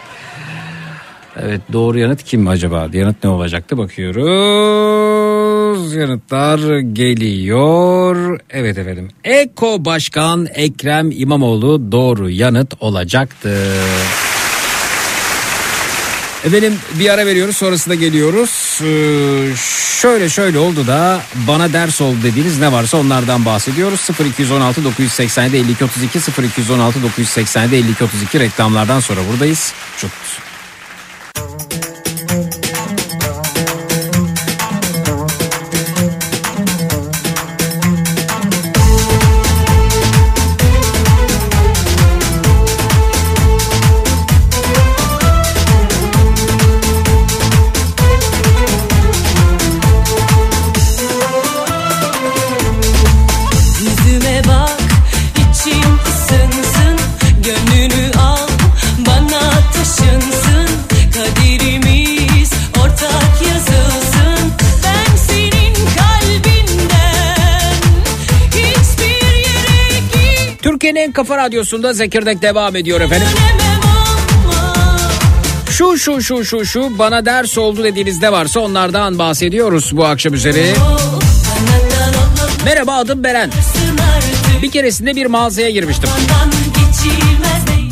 [1.42, 2.88] Evet doğru yanıt kim acaba?
[2.94, 4.30] Yanıt ne olacaktı bakıyoruz.
[5.96, 8.40] Yanıtlar geliyor.
[8.50, 9.08] Evet efendim.
[9.24, 13.58] Eko Başkan Ekrem İmamoğlu doğru yanıt olacaktı.
[16.46, 18.80] Efendim bir ara veriyoruz sonrasında geliyoruz.
[18.84, 19.56] Ee,
[20.02, 24.10] şöyle şöyle oldu da bana ders oldu dediğiniz ne varsa onlardan bahsediyoruz.
[24.26, 29.74] 0216 987 52 32 0216 987 52 32 reklamlardan sonra buradayız.
[29.98, 30.12] Çok
[70.90, 73.28] Türkiye'nin en kafa radyosunda Zekirdek devam ediyor efendim.
[75.70, 80.34] Şu şu şu şu şu bana ders oldu dediğiniz ne varsa onlardan bahsediyoruz bu akşam
[80.34, 80.74] üzeri.
[82.66, 83.52] Merhaba adım Beren.
[84.62, 86.10] Bir keresinde bir mağazaya girmiştim.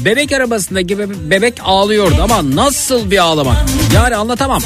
[0.06, 3.58] Bebek arabasındaki bebe- bebek ağlıyordu ama nasıl bir ağlamak?
[3.96, 4.62] Yani anlatamam.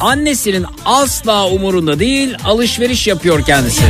[0.00, 3.82] Annesinin asla umurunda değil alışveriş yapıyor kendisi.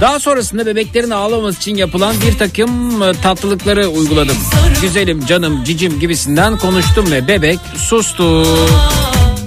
[0.00, 4.36] Daha sonrasında bebeklerin ağlamaması için yapılan bir takım e, tatlılıkları uyguladım.
[4.82, 8.46] Güzelim, canım, cicim gibisinden konuştum ve bebek sustu.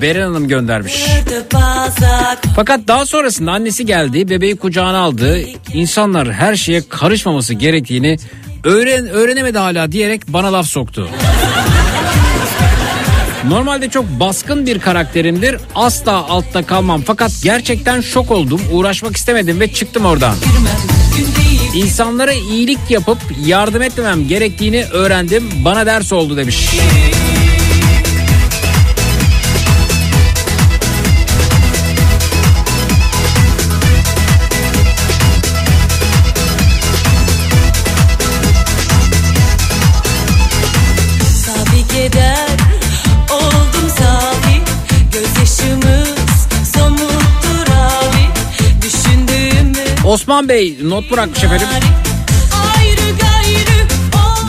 [0.01, 1.05] Beren Hanım göndermiş.
[2.55, 5.39] Fakat daha sonrasında annesi geldi, bebeği kucağına aldı.
[5.73, 8.17] İnsanlar her şeye karışmaması gerektiğini
[8.63, 11.09] öğren öğrenemedi hala diyerek bana laf soktu.
[13.47, 15.57] Normalde çok baskın bir karakterimdir.
[15.75, 17.01] Asla altta kalmam.
[17.01, 18.61] Fakat gerçekten şok oldum.
[18.71, 20.35] Uğraşmak istemedim ve çıktım oradan.
[21.75, 25.49] İnsanlara iyilik yapıp yardım etmemem gerektiğini öğrendim.
[25.65, 26.69] Bana ders oldu demiş.
[50.13, 51.67] Osman Bey not bırakmış efendim.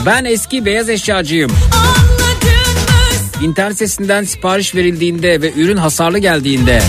[0.05, 1.51] Ben eski beyaz eşyacıyım.
[3.41, 6.81] İnternet sitesinden sipariş verildiğinde ve ürün hasarlı geldiğinde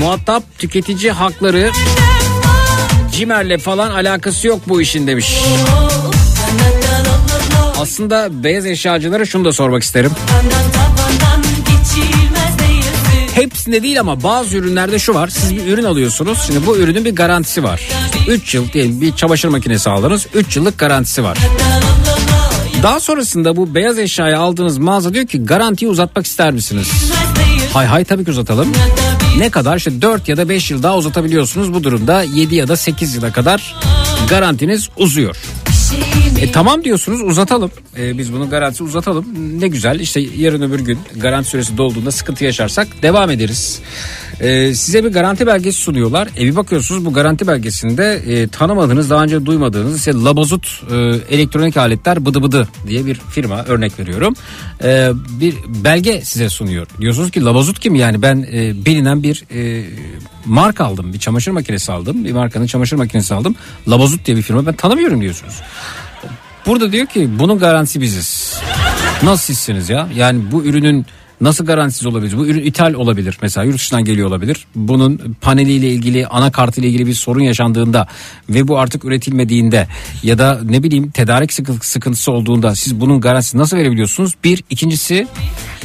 [0.00, 1.70] muhatap tüketici hakları
[3.12, 5.38] Cimer'le falan alakası yok bu işin demiş.
[7.78, 10.10] Aslında beyaz eşyacılara şunu da sormak isterim.
[13.46, 15.28] Hepsinde değil ama bazı ürünlerde şu var.
[15.28, 16.38] Siz bir ürün alıyorsunuz.
[16.46, 17.88] Şimdi bu ürünün bir garantisi var.
[18.28, 20.26] 3 yıl diyelim bir çamaşır makinesi aldınız.
[20.34, 21.38] 3 yıllık garantisi var.
[22.82, 26.88] Daha sonrasında bu beyaz eşyayı aldığınız mağaza diyor ki garantiyi uzatmak ister misiniz?
[27.72, 28.72] Hay hay tabii ki uzatalım.
[29.38, 29.76] Ne kadar?
[29.76, 31.74] İşte 4 ya da 5 yıl daha uzatabiliyorsunuz.
[31.74, 33.74] Bu durumda 7 ya da 8 yıla kadar
[34.28, 35.36] garantiniz uzuyor.
[36.40, 37.70] E tamam diyorsunuz uzatalım.
[37.98, 39.26] E, biz bunun garantisi uzatalım.
[39.60, 43.80] Ne güzel işte yarın öbür gün garanti süresi dolduğunda sıkıntı yaşarsak devam ederiz.
[44.40, 46.28] E, size bir garanti belgesi sunuyorlar.
[46.38, 50.96] E bir bakıyorsunuz bu garanti belgesinde e, tanımadığınız daha önce duymadığınız işte Labozut e,
[51.34, 54.34] elektronik aletler bıdı bıdı diye bir firma örnek veriyorum.
[54.84, 55.10] E,
[55.40, 55.54] bir
[55.84, 56.86] belge size sunuyor.
[57.00, 59.84] Diyorsunuz ki Labozut kim yani ben e, bilinen bir e,
[60.44, 63.56] marka aldım bir çamaşır makinesi aldım bir markanın çamaşır makinesi aldım
[63.88, 65.54] Labozut diye bir firma ben tanımıyorum diyorsunuz.
[66.66, 68.54] Burada diyor ki bunun garantisi biziz.
[69.22, 70.08] Nasıl sizsiniz ya?
[70.14, 71.06] Yani bu ürünün
[71.40, 72.36] nasıl garantisiz olabilir?
[72.36, 73.38] Bu ürün ithal olabilir.
[73.42, 74.66] Mesela yurt dışından geliyor olabilir.
[74.74, 78.06] Bunun paneliyle ilgili, anakartıyla ilgili bir sorun yaşandığında
[78.50, 79.88] ve bu artık üretilmediğinde
[80.22, 84.32] ya da ne bileyim tedarik sıkı- sıkıntısı olduğunda siz bunun garantisini nasıl verebiliyorsunuz?
[84.44, 85.26] Bir, ikincisi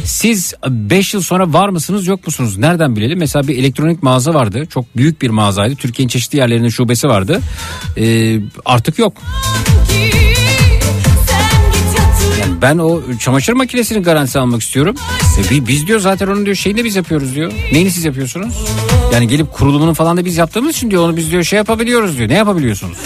[0.04, 2.58] siz 5 yıl sonra var mısınız yok musunuz?
[2.58, 3.20] Nereden bilelim?
[3.20, 4.66] Mesela bir elektronik mağaza vardı.
[4.70, 5.76] Çok büyük bir mağazaydı.
[5.76, 7.40] Türkiye'nin çeşitli yerlerinde şubesi vardı.
[7.98, 9.14] Ee, artık yok.
[12.62, 14.96] Ben o çamaşır makinesinin garantisi almak istiyorum.
[15.40, 17.52] E bi- biz diyor zaten onun diyor şeyini biz yapıyoruz diyor.
[17.72, 18.54] Neyini siz yapıyorsunuz?
[19.14, 22.30] Yani gelip kurulumunu falan da biz yaptığımız için diyor onu biz diyor şey yapabiliyoruz diyor.
[22.30, 22.98] Ne yapabiliyorsunuz?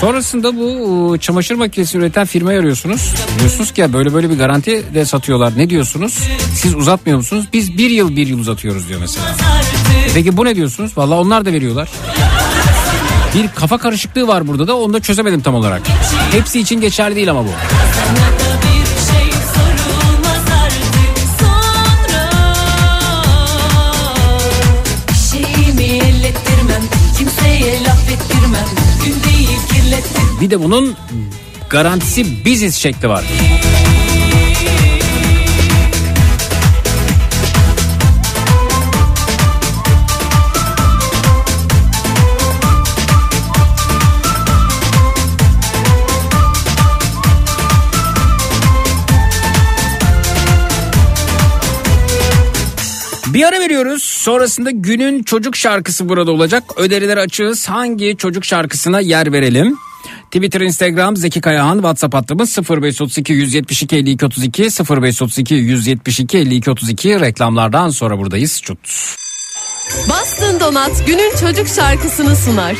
[0.00, 3.14] Sonrasında bu çamaşır makinesi üreten firmayı arıyorsunuz.
[3.38, 5.52] Diyorsunuz ki ya böyle böyle bir garanti de satıyorlar.
[5.56, 6.18] Ne diyorsunuz?
[6.54, 7.44] Siz uzatmıyor musunuz?
[7.52, 9.26] Biz bir yıl bir yıl uzatıyoruz diyor mesela.
[10.06, 10.92] E Peki bu ne diyorsunuz?
[10.98, 11.88] Valla onlar da veriyorlar.
[13.34, 15.82] Bir kafa karışıklığı var burada da onu da çözemedim tam olarak.
[16.30, 17.48] Hepsi için geçerli değil ama bu.
[30.40, 30.96] Bir de bunun
[31.70, 33.24] garantisi biziz şekli var.
[53.38, 54.02] Bir ara veriyoruz.
[54.02, 56.62] Sonrasında günün çocuk şarkısı burada olacak.
[56.76, 57.68] Önerileri açığız.
[57.68, 59.76] Hangi çocuk şarkısına yer verelim?
[60.24, 67.90] Twitter, Instagram, Zeki Kayahan, WhatsApp hattımız 0532 172 52 32 0532 172 52 32 reklamlardan
[67.90, 68.62] sonra buradayız.
[68.62, 68.78] Çut.
[70.08, 72.76] Bastın Donat günün çocuk şarkısını sunar.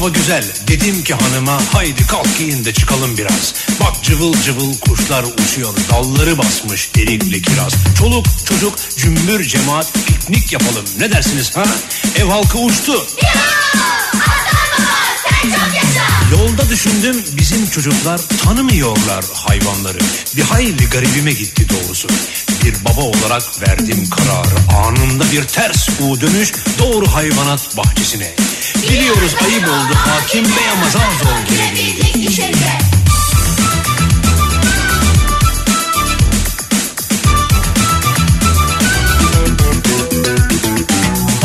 [0.00, 3.54] Hava güzel dedim ki hanıma haydi kalk giyin de çıkalım biraz.
[3.80, 7.72] Bak cıvıl cıvıl kuşlar uçuyor dalları basmış erikli kiraz.
[7.98, 11.64] Çoluk çocuk cümbür cemaat piknik yapalım ne dersiniz ha?
[12.16, 13.06] Ev halkı uçtu.
[16.30, 19.98] Yolda düşündüm bizim çocuklar tanımıyorlar hayvanları.
[20.36, 22.08] Bir hayli garibime gitti doğrusu.
[22.64, 24.84] Bir baba olarak verdim kararı.
[24.86, 28.34] Anında bir ters U dönüş doğru hayvanat bahçesine.
[28.82, 32.99] Biliyoruz ayıp oldu hakim bey ama zar zor girebildik.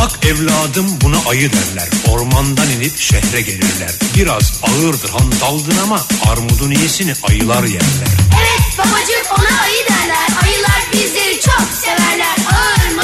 [0.05, 1.89] Bak evladım buna ayı derler.
[2.09, 3.91] Ormandan inip şehre gelirler.
[4.15, 6.01] Biraz ağırdır handaldın ama
[6.31, 8.11] armudun iyisini ayılar yerler.
[8.39, 10.27] Evet babacığım ona ayı derler.
[10.43, 12.35] Ayılar bizleri çok severler.
[12.53, 13.01] Ağır mı?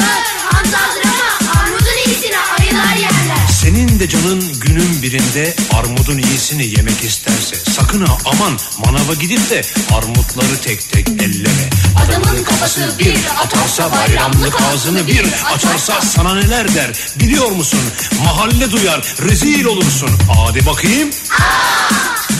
[4.02, 9.62] De canın günün birinde armudun iyisini yemek isterse sakın ha aman manava gidip de
[9.94, 11.70] armutları tek tek elleme.
[12.04, 13.14] Adamın kafası bir
[13.44, 17.80] atarsa bayramlık ağzını bir açarsa sana neler der biliyor musun?
[18.24, 20.10] Mahalle duyar rezil olursun.
[20.36, 21.10] Hadi bakayım.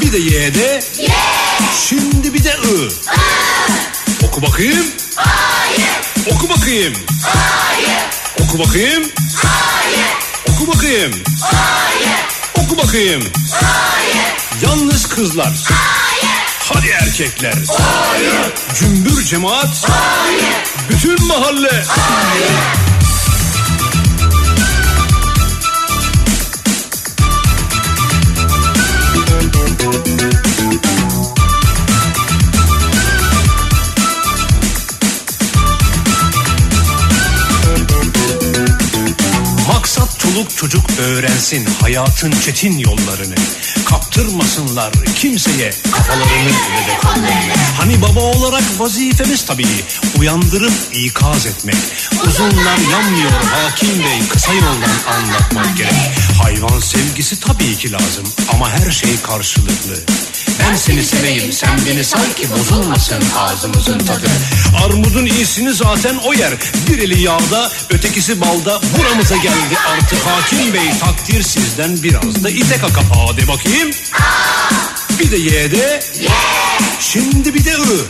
[0.00, 0.84] Bir de ye de.
[1.88, 2.92] Şimdi bir de ı.
[4.22, 4.86] Oku bakayım.
[6.30, 6.94] Oku bakayım.
[8.40, 9.02] Oku bakayım.
[9.02, 9.71] Oku
[10.92, 11.12] bakayım.
[12.54, 13.22] Oku bakayım.
[14.62, 15.52] Yalnız kızlar.
[16.58, 17.54] Hadi erkekler.
[18.78, 19.86] Cümbür cemaat.
[20.90, 21.70] Bütün mahalle.
[21.70, 23.01] Maksat
[40.32, 43.34] çoluk çocuk öğrensin hayatın çetin yollarını.
[43.84, 46.50] Kaptırmasınlar kimseye kafalarını
[47.02, 47.52] kollarını.
[47.78, 49.66] Hani baba olarak vazifemiz tabii
[50.18, 51.76] uyandırıp ikaz etmek.
[52.26, 55.92] Uzunlar yanmıyor hakim bey kısa yoldan anlatmak gerek.
[56.42, 59.94] Hayvan sevgisi tabii ki lazım ama her şey karşılıklı.
[60.62, 64.26] Ben seni seveyim sen beni sal ki bozulmasın ağzımızın tadı.
[64.84, 66.52] Armudun iyisini zaten o yer.
[66.88, 72.78] Bir eli yağda ötekisi balda buramıza geldi artık hakim bey takdir sizden biraz da ite
[72.78, 73.90] kaka hadi bakayım.
[75.18, 76.02] Bir de ye de.
[77.00, 78.06] Şimdi bir de ı.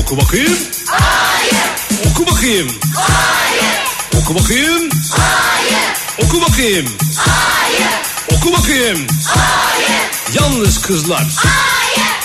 [0.00, 0.58] Oku bakayım.
[2.10, 2.72] Oku bakayım.
[4.22, 4.88] Oku bakayım.
[6.24, 6.86] Oku bakayım.
[8.32, 9.06] Oku bakayım.
[10.34, 11.26] Yalnız kızlar.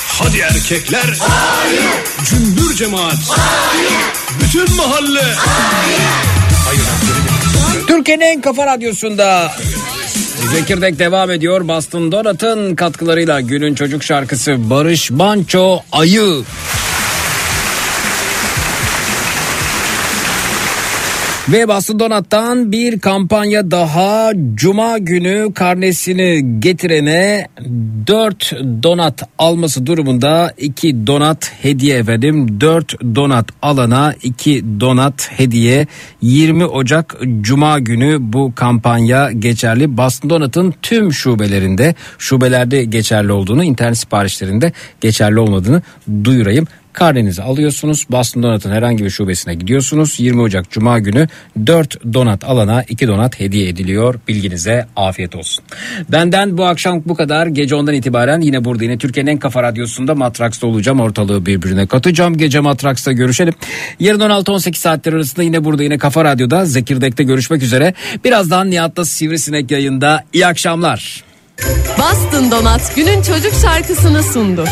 [0.08, 1.18] Hadi erkekler.
[2.30, 3.16] Cümbür cemaat.
[4.42, 5.36] Bütün mahalle.
[6.66, 6.82] Hayır.
[7.88, 9.52] Türkiye'nin en kafa radyosunda
[10.52, 11.68] Zekirdek devam ediyor.
[11.68, 16.44] Bastın Donat'ın katkılarıyla günün çocuk şarkısı Barış Manço Ayı.
[21.52, 24.32] Ve Boston Donat'tan bir kampanya daha.
[24.56, 27.48] Cuma günü karnesini getirene
[28.08, 28.52] 4
[28.84, 35.88] donat alması durumunda 2 donat hediye efendim 4 donat alana 2 donat hediye.
[36.22, 39.98] 20 Ocak Cuma günü bu kampanya geçerli.
[39.98, 44.72] Boston Donat'ın tüm şubelerinde şubelerde geçerli olduğunu internet siparişlerinde
[45.02, 45.82] geçerli olmadığını
[46.24, 46.68] duyurayım.
[46.94, 48.06] Karnenizi alıyorsunuz.
[48.12, 50.20] Boston Donat'ın herhangi bir şubesine gidiyorsunuz.
[50.20, 51.28] 20 Ocak Cuma günü
[51.66, 54.16] 4 donat alana 2 donat hediye ediliyor.
[54.28, 55.64] Bilginize afiyet olsun.
[56.12, 57.48] Benden bu akşam bu kadar.
[57.48, 61.00] Gece ondan itibaren yine burada yine Türkiye'nin en kafa radyosunda Matraks'ta olacağım.
[61.00, 62.38] Ortalığı birbirine katacağım.
[62.38, 63.54] Gece Matraks'ta görüşelim.
[64.00, 67.94] Yarın 16-18 saatler arasında yine burada yine Kafa Radyo'da Zekirdek'te görüşmek üzere.
[68.26, 70.24] Birazdan Nihat'ta Sivrisinek yayında.
[70.34, 71.24] İyi akşamlar.
[71.98, 74.66] Boston Donat günün çocuk şarkısını sundu.